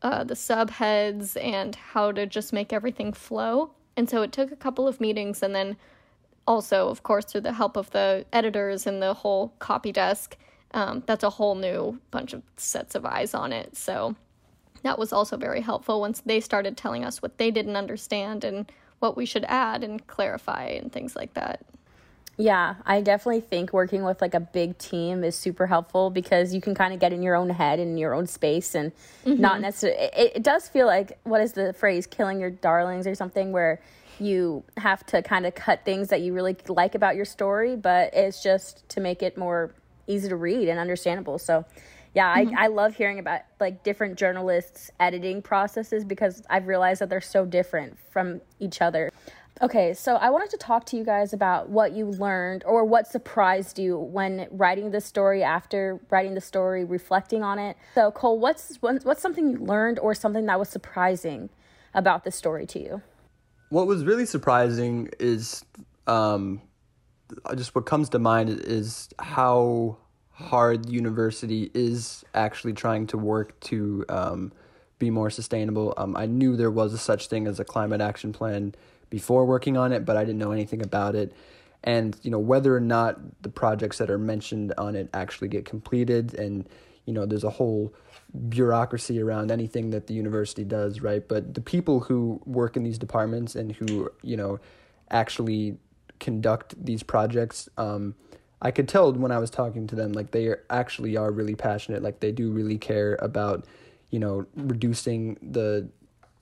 uh, 0.00 0.22
the 0.22 0.34
subheads 0.34 1.36
and 1.42 1.74
how 1.74 2.12
to 2.12 2.24
just 2.24 2.52
make 2.52 2.72
everything 2.72 3.12
flow. 3.12 3.72
And 3.96 4.08
so 4.08 4.22
it 4.22 4.30
took 4.30 4.52
a 4.52 4.56
couple 4.56 4.86
of 4.86 5.00
meetings 5.00 5.42
and 5.42 5.56
then 5.56 5.76
also, 6.50 6.88
of 6.88 7.04
course, 7.04 7.26
through 7.26 7.42
the 7.42 7.52
help 7.52 7.76
of 7.76 7.90
the 7.90 8.26
editors 8.32 8.84
and 8.84 9.00
the 9.00 9.14
whole 9.14 9.52
copy 9.60 9.92
desk, 9.92 10.36
um, 10.74 11.04
that's 11.06 11.22
a 11.22 11.30
whole 11.30 11.54
new 11.54 12.00
bunch 12.10 12.32
of 12.32 12.42
sets 12.56 12.96
of 12.96 13.06
eyes 13.06 13.34
on 13.34 13.52
it. 13.52 13.76
So 13.76 14.16
that 14.82 14.98
was 14.98 15.12
also 15.12 15.36
very 15.36 15.60
helpful 15.60 16.00
once 16.00 16.20
they 16.26 16.40
started 16.40 16.76
telling 16.76 17.04
us 17.04 17.22
what 17.22 17.38
they 17.38 17.52
didn't 17.52 17.76
understand 17.76 18.42
and 18.42 18.70
what 18.98 19.16
we 19.16 19.26
should 19.26 19.44
add 19.44 19.84
and 19.84 20.04
clarify 20.08 20.64
and 20.64 20.92
things 20.92 21.14
like 21.14 21.34
that. 21.34 21.64
Yeah, 22.36 22.74
I 22.84 23.00
definitely 23.00 23.42
think 23.42 23.72
working 23.72 24.02
with 24.02 24.20
like 24.20 24.34
a 24.34 24.40
big 24.40 24.76
team 24.76 25.22
is 25.22 25.36
super 25.36 25.68
helpful 25.68 26.10
because 26.10 26.52
you 26.52 26.60
can 26.60 26.74
kind 26.74 26.92
of 26.92 26.98
get 26.98 27.12
in 27.12 27.22
your 27.22 27.36
own 27.36 27.50
head 27.50 27.78
and 27.78 27.96
your 27.96 28.12
own 28.12 28.26
space 28.26 28.74
and 28.74 28.90
mm-hmm. 29.24 29.40
not 29.40 29.60
necessarily. 29.60 30.00
It, 30.16 30.32
it 30.36 30.42
does 30.42 30.66
feel 30.66 30.86
like 30.86 31.16
what 31.22 31.42
is 31.42 31.52
the 31.52 31.72
phrase 31.74 32.08
"killing 32.08 32.40
your 32.40 32.50
darlings" 32.50 33.06
or 33.06 33.14
something 33.14 33.52
where 33.52 33.80
you 34.20 34.64
have 34.76 35.04
to 35.06 35.22
kind 35.22 35.46
of 35.46 35.54
cut 35.54 35.84
things 35.84 36.08
that 36.08 36.20
you 36.20 36.32
really 36.32 36.56
like 36.68 36.94
about 36.94 37.16
your 37.16 37.24
story, 37.24 37.76
but 37.76 38.12
it's 38.14 38.42
just 38.42 38.88
to 38.90 39.00
make 39.00 39.22
it 39.22 39.36
more 39.36 39.74
easy 40.06 40.28
to 40.28 40.36
read 40.36 40.68
and 40.68 40.78
understandable. 40.78 41.38
So, 41.38 41.64
yeah, 42.14 42.36
mm-hmm. 42.36 42.56
I, 42.56 42.64
I 42.64 42.66
love 42.66 42.96
hearing 42.96 43.18
about 43.18 43.42
like 43.60 43.84
different 43.84 44.16
journalists' 44.16 44.90
editing 44.98 45.42
processes 45.42 46.04
because 46.04 46.42
I've 46.50 46.66
realized 46.66 47.00
that 47.00 47.08
they're 47.08 47.20
so 47.20 47.44
different 47.44 47.98
from 48.10 48.40
each 48.58 48.82
other. 48.82 49.10
Okay, 49.62 49.92
so 49.92 50.16
I 50.16 50.30
wanted 50.30 50.48
to 50.50 50.56
talk 50.56 50.86
to 50.86 50.96
you 50.96 51.04
guys 51.04 51.34
about 51.34 51.68
what 51.68 51.92
you 51.92 52.06
learned 52.06 52.64
or 52.64 52.82
what 52.84 53.06
surprised 53.06 53.78
you 53.78 53.98
when 53.98 54.48
writing 54.50 54.90
the 54.90 55.02
story 55.02 55.42
after 55.42 56.00
writing 56.08 56.34
the 56.34 56.40
story, 56.40 56.82
reflecting 56.82 57.42
on 57.42 57.58
it. 57.58 57.76
So, 57.94 58.10
Cole, 58.10 58.38
what's 58.38 58.78
what's 58.80 59.20
something 59.20 59.50
you 59.50 59.58
learned 59.58 59.98
or 59.98 60.14
something 60.14 60.46
that 60.46 60.58
was 60.58 60.70
surprising 60.70 61.50
about 61.92 62.24
the 62.24 62.30
story 62.30 62.64
to 62.66 62.80
you? 62.80 63.02
What 63.70 63.86
was 63.86 64.04
really 64.04 64.26
surprising 64.26 65.08
is 65.18 65.64
um, 66.06 66.60
just 67.56 67.74
what 67.74 67.86
comes 67.86 68.08
to 68.10 68.18
mind 68.18 68.50
is 68.50 69.08
how 69.18 69.96
hard 70.32 70.84
the 70.84 70.92
university 70.92 71.70
is 71.72 72.24
actually 72.34 72.72
trying 72.72 73.06
to 73.06 73.16
work 73.16 73.58
to 73.60 74.04
um, 74.08 74.52
be 74.98 75.08
more 75.08 75.30
sustainable. 75.30 75.94
Um, 75.96 76.16
I 76.16 76.26
knew 76.26 76.56
there 76.56 76.70
was 76.70 76.92
a 76.92 76.98
such 76.98 77.28
thing 77.28 77.46
as 77.46 77.60
a 77.60 77.64
climate 77.64 78.00
action 78.00 78.32
plan 78.32 78.74
before 79.08 79.44
working 79.44 79.76
on 79.76 79.92
it, 79.92 80.04
but 80.04 80.16
I 80.16 80.24
didn't 80.24 80.38
know 80.38 80.52
anything 80.52 80.82
about 80.82 81.14
it. 81.14 81.32
And 81.82 82.16
you 82.22 82.30
know 82.30 82.38
whether 82.38 82.76
or 82.76 82.80
not 82.80 83.18
the 83.42 83.48
projects 83.48 83.98
that 83.98 84.10
are 84.10 84.18
mentioned 84.18 84.74
on 84.76 84.94
it 84.94 85.08
actually 85.14 85.48
get 85.48 85.64
completed, 85.64 86.34
and 86.34 86.68
you 87.06 87.12
know 87.12 87.26
there's 87.26 87.44
a 87.44 87.50
whole 87.50 87.94
bureaucracy 88.48 89.20
around 89.20 89.50
anything 89.50 89.90
that 89.90 90.06
the 90.06 90.14
university 90.14 90.64
does, 90.64 91.00
right? 91.00 91.26
But 91.26 91.54
the 91.54 91.60
people 91.60 92.00
who 92.00 92.40
work 92.44 92.76
in 92.76 92.82
these 92.82 92.98
departments 92.98 93.54
and 93.54 93.72
who 93.72 94.10
you 94.22 94.36
know 94.36 94.60
actually 95.10 95.78
conduct 96.20 96.74
these 96.84 97.02
projects, 97.02 97.68
um, 97.76 98.14
I 98.62 98.70
could 98.70 98.88
tell 98.88 99.12
when 99.12 99.32
I 99.32 99.38
was 99.38 99.50
talking 99.50 99.86
to 99.88 99.96
them, 99.96 100.12
like 100.12 100.30
they 100.32 100.46
are 100.46 100.62
actually 100.68 101.16
are 101.16 101.30
really 101.30 101.54
passionate, 101.54 102.02
like 102.02 102.20
they 102.20 102.30
do 102.30 102.50
really 102.50 102.78
care 102.78 103.16
about, 103.20 103.64
you 104.10 104.18
know, 104.18 104.46
reducing 104.54 105.38
the 105.42 105.88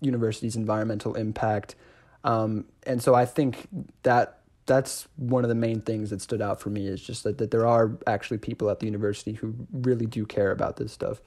university's 0.00 0.56
environmental 0.56 1.14
impact. 1.14 1.76
Um, 2.24 2.66
and 2.84 3.02
so 3.02 3.14
I 3.14 3.24
think 3.24 3.68
that 4.02 4.37
that's 4.68 5.08
one 5.16 5.44
of 5.44 5.48
the 5.48 5.56
main 5.56 5.80
things 5.80 6.10
that 6.10 6.20
stood 6.20 6.40
out 6.40 6.60
for 6.60 6.70
me 6.70 6.86
is 6.86 7.02
just 7.02 7.24
that, 7.24 7.38
that 7.38 7.50
there 7.50 7.66
are 7.66 7.98
actually 8.06 8.38
people 8.38 8.70
at 8.70 8.78
the 8.78 8.86
university 8.86 9.32
who 9.32 9.54
really 9.72 10.06
do 10.06 10.24
care 10.24 10.52
about 10.52 10.76
this 10.76 10.92
stuff. 10.92 11.20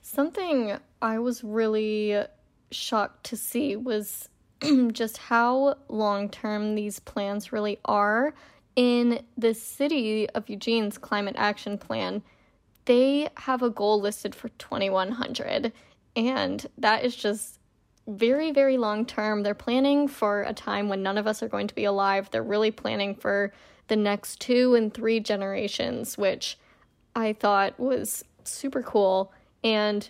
Something 0.00 0.78
I 1.02 1.18
was 1.18 1.44
really 1.44 2.24
shocked 2.70 3.24
to 3.24 3.36
see 3.36 3.76
was 3.76 4.28
just 4.92 5.18
how 5.18 5.76
long 5.88 6.30
term 6.30 6.76
these 6.76 7.00
plans 7.00 7.52
really 7.52 7.78
are. 7.84 8.32
In 8.76 9.24
the 9.36 9.54
city 9.54 10.28
of 10.30 10.48
Eugene's 10.48 10.98
climate 10.98 11.34
action 11.36 11.78
plan, 11.78 12.22
they 12.84 13.28
have 13.38 13.62
a 13.62 13.70
goal 13.70 14.00
listed 14.00 14.34
for 14.34 14.48
2100, 14.50 15.72
and 16.16 16.66
that 16.78 17.04
is 17.04 17.16
just 17.16 17.58
very, 18.06 18.52
very 18.52 18.76
long 18.76 19.06
term. 19.06 19.42
They're 19.42 19.54
planning 19.54 20.08
for 20.08 20.42
a 20.42 20.52
time 20.52 20.88
when 20.88 21.02
none 21.02 21.18
of 21.18 21.26
us 21.26 21.42
are 21.42 21.48
going 21.48 21.68
to 21.68 21.74
be 21.74 21.84
alive. 21.84 22.30
They're 22.30 22.42
really 22.42 22.70
planning 22.70 23.14
for 23.14 23.52
the 23.88 23.96
next 23.96 24.40
two 24.40 24.74
and 24.74 24.92
three 24.92 25.20
generations, 25.20 26.18
which 26.18 26.58
I 27.14 27.32
thought 27.32 27.78
was 27.78 28.24
super 28.44 28.82
cool. 28.82 29.32
And 29.62 30.08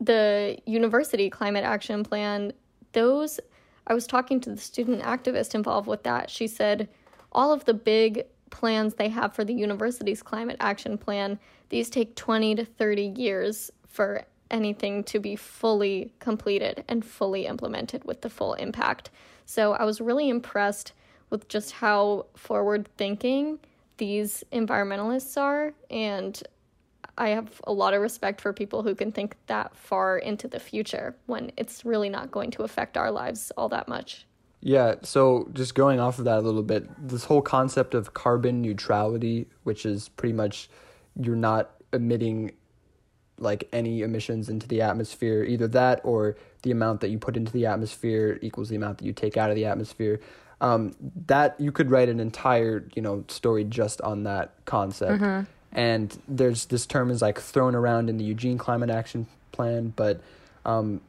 the 0.00 0.58
university 0.66 1.30
climate 1.30 1.64
action 1.64 2.04
plan 2.04 2.52
those, 2.92 3.40
I 3.86 3.94
was 3.94 4.06
talking 4.06 4.40
to 4.40 4.50
the 4.50 4.60
student 4.60 5.02
activist 5.02 5.54
involved 5.54 5.86
with 5.86 6.02
that. 6.04 6.30
She 6.30 6.46
said 6.46 6.88
all 7.32 7.52
of 7.52 7.64
the 7.64 7.74
big 7.74 8.24
plans 8.50 8.94
they 8.94 9.08
have 9.08 9.34
for 9.34 9.44
the 9.44 9.52
university's 9.52 10.22
climate 10.22 10.56
action 10.60 10.96
plan, 10.96 11.38
these 11.68 11.90
take 11.90 12.14
20 12.16 12.54
to 12.56 12.64
30 12.64 13.02
years 13.16 13.70
for 13.86 14.22
anything 14.50 15.04
to 15.04 15.18
be 15.18 15.36
fully 15.36 16.12
completed 16.18 16.84
and 16.88 17.04
fully 17.04 17.46
implemented 17.46 18.04
with 18.04 18.20
the 18.20 18.30
full 18.30 18.54
impact. 18.54 19.10
So 19.44 19.72
I 19.72 19.84
was 19.84 20.00
really 20.00 20.28
impressed 20.28 20.92
with 21.30 21.48
just 21.48 21.72
how 21.72 22.26
forward 22.34 22.88
thinking 22.96 23.58
these 23.98 24.44
environmentalists 24.52 25.36
are 25.40 25.72
and 25.90 26.42
I 27.18 27.30
have 27.30 27.60
a 27.64 27.72
lot 27.72 27.94
of 27.94 28.02
respect 28.02 28.40
for 28.40 28.52
people 28.52 28.82
who 28.82 28.94
can 28.94 29.10
think 29.10 29.36
that 29.46 29.74
far 29.74 30.18
into 30.18 30.48
the 30.48 30.60
future 30.60 31.16
when 31.26 31.50
it's 31.56 31.84
really 31.84 32.10
not 32.10 32.30
going 32.30 32.50
to 32.52 32.62
affect 32.62 32.96
our 32.96 33.10
lives 33.10 33.50
all 33.56 33.68
that 33.70 33.88
much. 33.88 34.26
Yeah, 34.60 34.96
so 35.02 35.48
just 35.52 35.74
going 35.74 36.00
off 36.00 36.18
of 36.18 36.24
that 36.26 36.38
a 36.38 36.40
little 36.40 36.62
bit, 36.62 36.88
this 37.08 37.24
whole 37.24 37.42
concept 37.42 37.94
of 37.94 38.14
carbon 38.14 38.60
neutrality, 38.60 39.48
which 39.62 39.86
is 39.86 40.08
pretty 40.08 40.32
much 40.32 40.68
you're 41.18 41.36
not 41.36 41.70
emitting 41.92 42.52
like 43.38 43.68
any 43.72 44.02
emissions 44.02 44.48
into 44.48 44.66
the 44.66 44.82
atmosphere, 44.82 45.44
either 45.44 45.68
that 45.68 46.00
or 46.04 46.36
the 46.62 46.70
amount 46.70 47.00
that 47.00 47.10
you 47.10 47.18
put 47.18 47.36
into 47.36 47.52
the 47.52 47.66
atmosphere 47.66 48.38
equals 48.42 48.68
the 48.68 48.76
amount 48.76 48.98
that 48.98 49.04
you 49.04 49.12
take 49.12 49.36
out 49.36 49.50
of 49.50 49.56
the 49.56 49.66
atmosphere. 49.66 50.20
Um, 50.60 50.94
that 51.26 51.60
you 51.60 51.70
could 51.70 51.90
write 51.90 52.08
an 52.08 52.18
entire, 52.18 52.88
you 52.94 53.02
know, 53.02 53.24
story 53.28 53.64
just 53.64 54.00
on 54.00 54.24
that 54.24 54.54
concept. 54.64 55.20
Mm-hmm 55.22 55.52
and 55.72 56.18
there's 56.26 56.64
this 56.66 56.86
term 56.86 57.10
is 57.10 57.20
like 57.20 57.38
thrown 57.38 57.74
around 57.74 58.08
in 58.08 58.16
the 58.16 58.24
Eugene 58.24 58.56
Climate 58.56 58.88
Action 58.88 59.26
Plan, 59.52 59.92
but 59.94 60.20
um, 60.64 61.02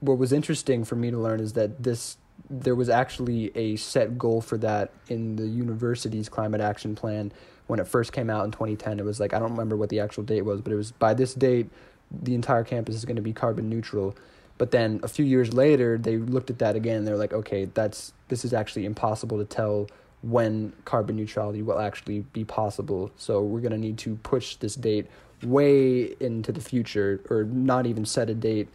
what 0.00 0.18
was 0.18 0.32
interesting 0.32 0.84
for 0.84 0.96
me 0.96 1.10
to 1.10 1.18
learn 1.18 1.40
is 1.40 1.52
that 1.54 1.82
this 1.82 2.16
there 2.48 2.74
was 2.74 2.88
actually 2.88 3.56
a 3.56 3.76
set 3.76 4.18
goal 4.18 4.40
for 4.40 4.58
that 4.58 4.90
in 5.08 5.36
the 5.36 5.46
university's 5.46 6.28
climate 6.28 6.60
action 6.60 6.96
plan 6.96 7.30
when 7.70 7.80
it 7.80 7.88
first 7.88 8.12
came 8.12 8.28
out 8.28 8.44
in 8.44 8.50
2010 8.50 8.98
it 8.98 9.04
was 9.04 9.20
like 9.20 9.32
i 9.32 9.38
don't 9.38 9.52
remember 9.52 9.76
what 9.76 9.88
the 9.88 10.00
actual 10.00 10.22
date 10.22 10.42
was 10.42 10.60
but 10.60 10.72
it 10.72 10.76
was 10.76 10.92
by 10.92 11.14
this 11.14 11.34
date 11.34 11.68
the 12.10 12.34
entire 12.34 12.64
campus 12.64 12.94
is 12.94 13.04
going 13.04 13.16
to 13.16 13.22
be 13.22 13.32
carbon 13.32 13.68
neutral 13.68 14.14
but 14.58 14.72
then 14.72 15.00
a 15.02 15.08
few 15.08 15.24
years 15.24 15.54
later 15.54 15.96
they 15.96 16.16
looked 16.16 16.50
at 16.50 16.58
that 16.58 16.76
again 16.76 17.04
they're 17.04 17.16
like 17.16 17.32
okay 17.32 17.64
that's 17.66 18.12
this 18.28 18.44
is 18.44 18.52
actually 18.52 18.84
impossible 18.84 19.38
to 19.38 19.44
tell 19.44 19.86
when 20.22 20.72
carbon 20.84 21.16
neutrality 21.16 21.62
will 21.62 21.78
actually 21.78 22.20
be 22.32 22.44
possible. 22.44 23.10
So 23.16 23.42
we're 23.42 23.60
going 23.60 23.72
to 23.72 23.78
need 23.78 23.98
to 23.98 24.16
push 24.16 24.56
this 24.56 24.74
date 24.74 25.06
way 25.42 26.14
into 26.20 26.52
the 26.52 26.60
future 26.60 27.20
or 27.30 27.44
not 27.44 27.86
even 27.86 28.04
set 28.04 28.28
a 28.28 28.34
date 28.34 28.68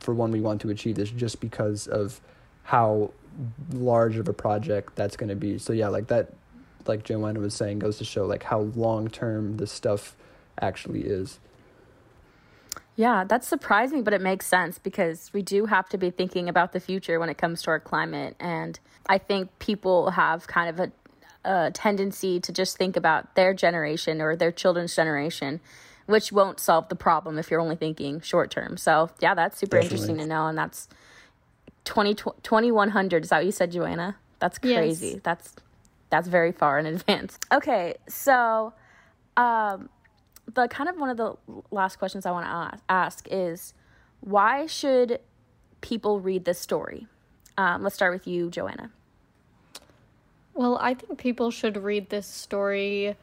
for 0.00 0.12
when 0.12 0.32
we 0.32 0.40
want 0.40 0.60
to 0.62 0.70
achieve 0.70 0.96
this 0.96 1.10
just 1.10 1.40
because 1.40 1.86
of 1.86 2.20
how 2.64 3.12
large 3.72 4.16
of 4.16 4.28
a 4.28 4.32
project 4.32 4.96
that's 4.96 5.16
going 5.16 5.28
to 5.28 5.36
be. 5.36 5.58
So 5.58 5.72
yeah, 5.72 5.88
like 5.88 6.08
that 6.08 6.32
like 6.86 7.04
Joanna 7.04 7.40
was 7.40 7.54
saying 7.54 7.78
goes 7.80 7.98
to 7.98 8.04
show 8.04 8.26
like 8.26 8.44
how 8.44 8.60
long 8.60 9.08
term 9.08 9.56
this 9.56 9.72
stuff 9.72 10.16
actually 10.60 11.02
is. 11.02 11.38
Yeah, 12.96 13.24
that's 13.24 13.48
surprising, 13.48 14.04
but 14.04 14.14
it 14.14 14.20
makes 14.20 14.46
sense 14.46 14.78
because 14.78 15.32
we 15.32 15.42
do 15.42 15.66
have 15.66 15.88
to 15.88 15.98
be 15.98 16.10
thinking 16.10 16.48
about 16.48 16.72
the 16.72 16.80
future 16.80 17.18
when 17.18 17.28
it 17.28 17.36
comes 17.36 17.62
to 17.62 17.70
our 17.70 17.80
climate. 17.80 18.36
And 18.38 18.78
I 19.08 19.18
think 19.18 19.58
people 19.58 20.10
have 20.10 20.46
kind 20.46 20.70
of 20.70 20.92
a, 21.44 21.50
a 21.50 21.70
tendency 21.72 22.38
to 22.38 22.52
just 22.52 22.76
think 22.76 22.96
about 22.96 23.34
their 23.34 23.52
generation 23.52 24.20
or 24.20 24.36
their 24.36 24.52
children's 24.52 24.94
generation, 24.94 25.60
which 26.06 26.30
won't 26.30 26.60
solve 26.60 26.88
the 26.88 26.94
problem 26.94 27.36
if 27.36 27.50
you're 27.50 27.60
only 27.60 27.74
thinking 27.74 28.20
short 28.20 28.52
term. 28.52 28.76
So, 28.76 29.10
yeah, 29.20 29.34
that's 29.34 29.58
super 29.58 29.78
Definitely. 29.78 29.96
interesting 29.96 30.18
to 30.18 30.26
know. 30.26 30.46
And 30.46 30.56
that's 30.56 30.88
20, 31.86 32.14
2100. 32.14 33.24
Is 33.24 33.30
that 33.30 33.38
what 33.38 33.46
you 33.46 33.52
said, 33.52 33.72
Joanna? 33.72 34.16
That's 34.38 34.58
crazy. 34.58 35.08
Yes. 35.08 35.20
That's 35.24 35.54
that's 36.14 36.28
very 36.28 36.52
far 36.52 36.78
in 36.78 36.86
advance. 36.94 37.38
Okay, 37.52 37.94
so 38.08 38.72
um, 39.36 39.88
the 40.52 40.68
kind 40.68 40.88
of 40.88 40.96
one 40.96 41.10
of 41.10 41.16
the 41.16 41.34
last 41.70 41.98
questions 41.98 42.24
I 42.24 42.30
want 42.30 42.46
to 42.46 42.80
ask 42.88 43.26
is 43.30 43.74
why 44.20 44.66
should 44.66 45.20
people 45.80 46.20
read 46.20 46.44
this 46.44 46.58
story? 46.58 47.08
Um, 47.58 47.82
let's 47.82 47.94
start 47.94 48.12
with 48.12 48.26
you, 48.26 48.48
Joanna. 48.48 48.90
Well, 50.54 50.78
I 50.80 50.94
think 50.94 51.18
people 51.18 51.50
should 51.50 51.76
read 51.76 52.10
this 52.10 52.28
story, 52.28 53.16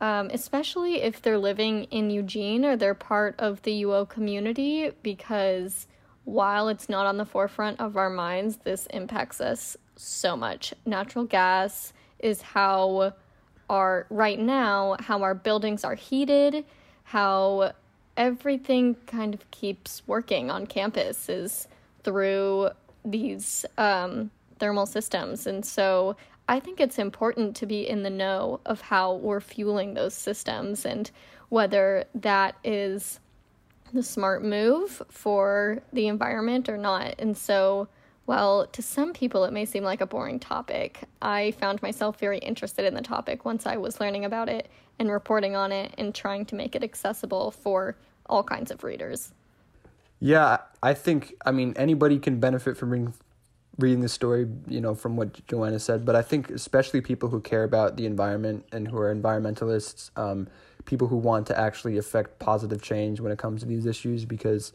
um, 0.00 0.28
especially 0.32 1.02
if 1.02 1.22
they're 1.22 1.38
living 1.38 1.84
in 1.84 2.10
Eugene 2.10 2.64
or 2.64 2.76
they're 2.76 2.94
part 2.94 3.36
of 3.38 3.62
the 3.62 3.84
UO 3.84 4.08
community, 4.08 4.90
because 5.02 5.86
while 6.24 6.68
it's 6.68 6.88
not 6.88 7.06
on 7.06 7.18
the 7.18 7.24
forefront 7.24 7.80
of 7.80 7.96
our 7.96 8.10
minds, 8.10 8.58
this 8.58 8.86
impacts 8.86 9.40
us 9.40 9.76
so 9.94 10.36
much. 10.36 10.74
Natural 10.84 11.24
gas 11.24 11.92
is 12.22 12.40
how 12.40 13.12
our 13.68 14.06
right 14.10 14.38
now 14.38 14.96
how 15.00 15.22
our 15.22 15.34
buildings 15.34 15.84
are 15.84 15.94
heated, 15.94 16.64
how 17.04 17.72
everything 18.16 18.94
kind 19.06 19.34
of 19.34 19.50
keeps 19.50 20.02
working 20.06 20.50
on 20.50 20.66
campus 20.66 21.28
is 21.28 21.68
through 22.04 22.70
these 23.04 23.64
um, 23.78 24.30
thermal 24.58 24.86
systems. 24.86 25.46
And 25.46 25.64
so 25.64 26.16
I 26.48 26.60
think 26.60 26.80
it's 26.80 26.98
important 26.98 27.56
to 27.56 27.66
be 27.66 27.88
in 27.88 28.02
the 28.02 28.10
know 28.10 28.60
of 28.66 28.80
how 28.80 29.14
we're 29.14 29.40
fueling 29.40 29.94
those 29.94 30.14
systems 30.14 30.84
and 30.84 31.10
whether 31.48 32.04
that 32.14 32.56
is 32.64 33.20
the 33.92 34.02
smart 34.02 34.44
move 34.44 35.02
for 35.08 35.82
the 35.92 36.08
environment 36.08 36.68
or 36.68 36.76
not. 36.76 37.14
And 37.18 37.36
so 37.36 37.88
well, 38.26 38.66
to 38.68 38.82
some 38.82 39.12
people, 39.12 39.44
it 39.44 39.52
may 39.52 39.64
seem 39.64 39.82
like 39.82 40.00
a 40.00 40.06
boring 40.06 40.38
topic. 40.38 41.00
I 41.20 41.50
found 41.52 41.82
myself 41.82 42.18
very 42.18 42.38
interested 42.38 42.84
in 42.84 42.94
the 42.94 43.02
topic 43.02 43.44
once 43.44 43.66
I 43.66 43.76
was 43.76 44.00
learning 44.00 44.24
about 44.24 44.48
it 44.48 44.68
and 44.98 45.10
reporting 45.10 45.56
on 45.56 45.72
it 45.72 45.94
and 45.98 46.14
trying 46.14 46.44
to 46.46 46.54
make 46.54 46.76
it 46.76 46.84
accessible 46.84 47.50
for 47.50 47.96
all 48.26 48.42
kinds 48.42 48.70
of 48.70 48.84
readers. 48.84 49.32
Yeah, 50.20 50.58
I 50.82 50.94
think, 50.94 51.34
I 51.44 51.50
mean, 51.50 51.74
anybody 51.76 52.18
can 52.18 52.38
benefit 52.38 52.76
from 52.76 52.90
reading, 52.90 53.14
reading 53.78 54.00
the 54.02 54.08
story, 54.08 54.46
you 54.68 54.80
know, 54.80 54.94
from 54.94 55.16
what 55.16 55.44
Joanna 55.48 55.80
said, 55.80 56.04
but 56.04 56.14
I 56.14 56.22
think 56.22 56.50
especially 56.50 57.00
people 57.00 57.28
who 57.28 57.40
care 57.40 57.64
about 57.64 57.96
the 57.96 58.06
environment 58.06 58.64
and 58.70 58.86
who 58.86 58.98
are 58.98 59.12
environmentalists, 59.12 60.10
um, 60.16 60.46
people 60.84 61.08
who 61.08 61.16
want 61.16 61.48
to 61.48 61.58
actually 61.58 61.98
affect 61.98 62.38
positive 62.38 62.82
change 62.82 63.20
when 63.20 63.32
it 63.32 63.38
comes 63.38 63.62
to 63.62 63.66
these 63.66 63.84
issues, 63.84 64.24
because 64.24 64.72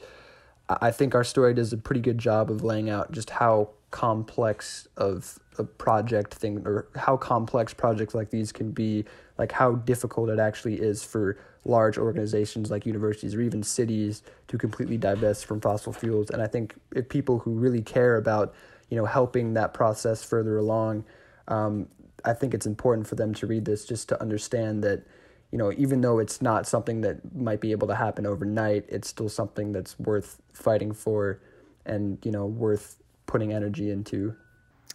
I 0.70 0.92
think 0.92 1.16
our 1.16 1.24
story 1.24 1.54
does 1.54 1.72
a 1.72 1.78
pretty 1.78 2.02
good 2.02 2.18
job 2.18 2.52
of 2.52 2.64
laying 2.64 2.90
out 2.90 3.12
just 3.12 3.30
how 3.30 3.70
complex 3.92 4.88
of 4.98 5.40
a 5.58 5.64
project 5.64 6.34
thing 6.34 6.62
or 6.66 6.88
how 6.96 7.16
complex 7.16 7.74
projects 7.74 8.14
like 8.14 8.30
these 8.30 8.52
can 8.52 8.72
be 8.72 9.06
like 9.38 9.52
how 9.52 9.76
difficult 9.76 10.30
it 10.30 10.40
actually 10.40 10.76
is 10.76 11.04
for 11.04 11.38
large 11.64 11.98
organizations 11.98 12.70
like 12.70 12.86
universities 12.86 13.34
or 13.34 13.42
even 13.42 13.64
cities 13.64 14.24
to 14.48 14.58
completely 14.58 14.98
divest 14.98 15.46
from 15.46 15.62
fossil 15.62 15.94
fuels. 15.94 16.30
And 16.30 16.42
i 16.42 16.48
think 16.48 16.76
if 16.94 17.08
people 17.08 17.40
who 17.40 17.52
really 17.52 17.82
care 17.82 18.18
about 18.18 18.54
you 18.90 18.98
know 18.98 19.06
helping 19.06 19.54
that 19.54 19.74
process 19.74 20.24
further 20.24 20.58
along 20.58 21.06
um, 21.48 21.88
i 22.26 22.34
think 22.34 22.54
it's 22.54 22.66
important 22.66 23.08
for 23.08 23.16
them 23.16 23.34
to 23.36 23.48
read 23.48 23.64
this 23.64 23.86
just 23.86 24.10
to 24.10 24.22
understand 24.22 24.84
that 24.84 25.04
you 25.52 25.58
know 25.58 25.72
even 25.78 26.02
though 26.02 26.20
it's 26.20 26.42
not 26.42 26.68
something 26.68 27.02
that 27.02 27.36
might 27.36 27.62
be 27.62 27.72
able 27.72 27.88
to 27.88 27.96
happen 27.96 28.26
overnight 28.26 28.86
it's 28.90 29.08
still 29.08 29.30
something 29.30 29.72
that's 29.72 29.98
worth 30.00 30.42
fighting 30.54 30.92
for 30.92 31.40
and 31.86 32.18
you 32.24 32.32
know 32.32 32.46
worth 32.46 32.98
putting 33.28 33.54
energy 33.54 33.92
into. 33.92 34.36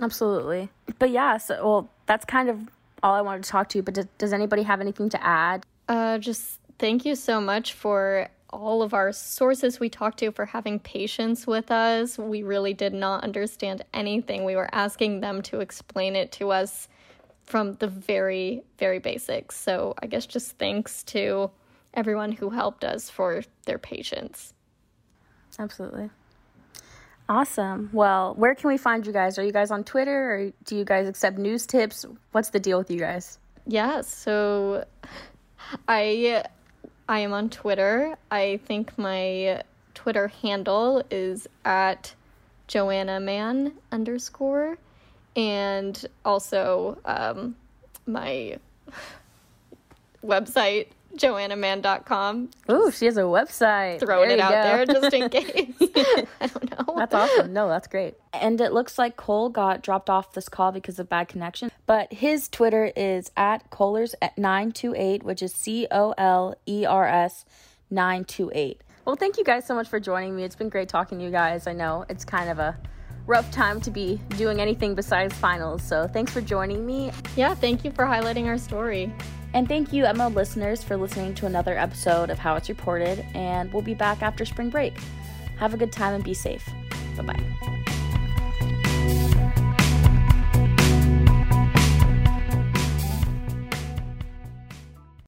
Absolutely. 0.00 0.70
But 0.98 1.10
yeah, 1.10 1.36
so 1.36 1.54
well, 1.62 1.90
that's 2.06 2.24
kind 2.24 2.48
of 2.48 2.58
all 3.02 3.14
I 3.14 3.20
wanted 3.20 3.44
to 3.44 3.50
talk 3.50 3.68
to 3.70 3.78
you. 3.78 3.82
But 3.82 3.94
does, 3.94 4.06
does 4.18 4.32
anybody 4.32 4.62
have 4.64 4.80
anything 4.80 5.08
to 5.10 5.24
add? 5.24 5.64
Uh, 5.88 6.18
just 6.18 6.58
thank 6.78 7.04
you 7.04 7.14
so 7.14 7.40
much 7.40 7.74
for 7.74 8.28
all 8.50 8.82
of 8.82 8.92
our 8.92 9.12
sources 9.12 9.80
we 9.80 9.88
talked 9.88 10.18
to 10.18 10.30
for 10.30 10.44
having 10.44 10.78
patience 10.78 11.46
with 11.46 11.70
us. 11.70 12.18
We 12.18 12.42
really 12.42 12.74
did 12.74 12.92
not 12.92 13.24
understand 13.24 13.84
anything. 13.94 14.44
We 14.44 14.56
were 14.56 14.68
asking 14.72 15.20
them 15.20 15.40
to 15.42 15.60
explain 15.60 16.16
it 16.16 16.32
to 16.32 16.50
us 16.50 16.88
from 17.44 17.74
the 17.74 17.86
very, 17.86 18.62
very 18.78 18.98
basics. 18.98 19.56
So 19.56 19.94
I 20.02 20.06
guess 20.06 20.26
just 20.26 20.58
thanks 20.58 21.02
to 21.04 21.50
everyone 21.94 22.32
who 22.32 22.50
helped 22.50 22.84
us 22.84 23.10
for 23.10 23.42
their 23.66 23.78
patience. 23.78 24.54
Absolutely. 25.58 26.10
Awesome. 27.28 27.90
Well, 27.92 28.34
where 28.34 28.54
can 28.54 28.68
we 28.68 28.76
find 28.76 29.06
you 29.06 29.12
guys? 29.12 29.38
Are 29.38 29.44
you 29.44 29.52
guys 29.52 29.70
on 29.70 29.84
Twitter 29.84 30.32
or 30.32 30.52
do 30.64 30.76
you 30.76 30.84
guys 30.84 31.08
accept 31.08 31.38
news 31.38 31.66
tips? 31.66 32.04
What's 32.32 32.50
the 32.50 32.60
deal 32.60 32.78
with 32.78 32.90
you 32.90 32.98
guys? 32.98 33.38
Yeah, 33.66 34.00
so 34.00 34.84
I 35.86 36.44
I 37.08 37.18
am 37.20 37.32
on 37.32 37.48
Twitter. 37.48 38.16
I 38.30 38.60
think 38.64 38.98
my 38.98 39.62
Twitter 39.94 40.28
handle 40.28 41.02
is 41.10 41.46
at 41.64 42.14
Joanna 42.66 43.20
Man 43.20 43.72
underscore, 43.92 44.78
and 45.36 46.06
also 46.24 46.98
um, 47.04 47.56
my 48.06 48.58
website 50.24 50.88
joannaman.com. 51.16 52.50
Ooh, 52.70 52.90
she 52.90 53.06
has 53.06 53.16
a 53.16 53.22
website. 53.22 54.00
Throwing 54.00 54.28
there 54.28 54.38
it 54.38 54.40
out 54.40 54.50
go. 54.50 54.62
there 54.62 54.86
just 54.86 55.14
in 55.14 55.28
case. 55.30 55.74
I 56.40 56.46
don't 56.46 56.70
know. 56.70 56.94
That's 56.96 57.14
awesome. 57.14 57.52
No, 57.52 57.68
that's 57.68 57.88
great. 57.88 58.14
And 58.32 58.60
it 58.60 58.72
looks 58.72 58.98
like 58.98 59.16
Cole 59.16 59.48
got 59.48 59.82
dropped 59.82 60.08
off 60.08 60.32
this 60.32 60.48
call 60.48 60.72
because 60.72 60.98
of 60.98 61.08
bad 61.08 61.28
connection. 61.28 61.70
But 61.86 62.12
his 62.12 62.48
Twitter 62.48 62.92
is 62.96 63.30
at 63.36 63.70
Colers 63.70 64.14
at 64.22 64.36
928, 64.38 65.22
which 65.22 65.42
is 65.42 65.52
C 65.52 65.86
O 65.90 66.14
L 66.16 66.54
E 66.66 66.86
R 66.86 67.06
S 67.06 67.44
928. 67.90 68.80
Well, 69.04 69.16
thank 69.16 69.36
you 69.36 69.44
guys 69.44 69.66
so 69.66 69.74
much 69.74 69.88
for 69.88 69.98
joining 69.98 70.36
me. 70.36 70.44
It's 70.44 70.56
been 70.56 70.68
great 70.68 70.88
talking 70.88 71.18
to 71.18 71.24
you 71.24 71.30
guys. 71.30 71.66
I 71.66 71.72
know 71.72 72.04
it's 72.08 72.24
kind 72.24 72.48
of 72.48 72.58
a 72.58 72.78
rough 73.26 73.50
time 73.50 73.80
to 73.82 73.90
be 73.90 74.20
doing 74.36 74.60
anything 74.60 74.94
besides 74.94 75.34
finals. 75.34 75.82
So 75.82 76.06
thanks 76.06 76.32
for 76.32 76.40
joining 76.40 76.84
me. 76.84 77.12
Yeah, 77.36 77.54
thank 77.54 77.84
you 77.84 77.90
for 77.90 78.04
highlighting 78.04 78.46
our 78.46 78.58
story. 78.58 79.12
And 79.54 79.68
thank 79.68 79.92
you, 79.92 80.04
Emerald 80.04 80.34
listeners, 80.34 80.82
for 80.82 80.96
listening 80.96 81.34
to 81.36 81.46
another 81.46 81.76
episode 81.76 82.30
of 82.30 82.38
How 82.38 82.56
It's 82.56 82.68
Reported. 82.68 83.24
And 83.34 83.72
we'll 83.72 83.82
be 83.82 83.94
back 83.94 84.22
after 84.22 84.44
spring 84.44 84.70
break. 84.70 84.94
Have 85.58 85.74
a 85.74 85.76
good 85.76 85.92
time 85.92 86.14
and 86.14 86.24
be 86.24 86.34
safe. 86.34 86.66
Bye 87.16 87.22
bye. 87.24 87.81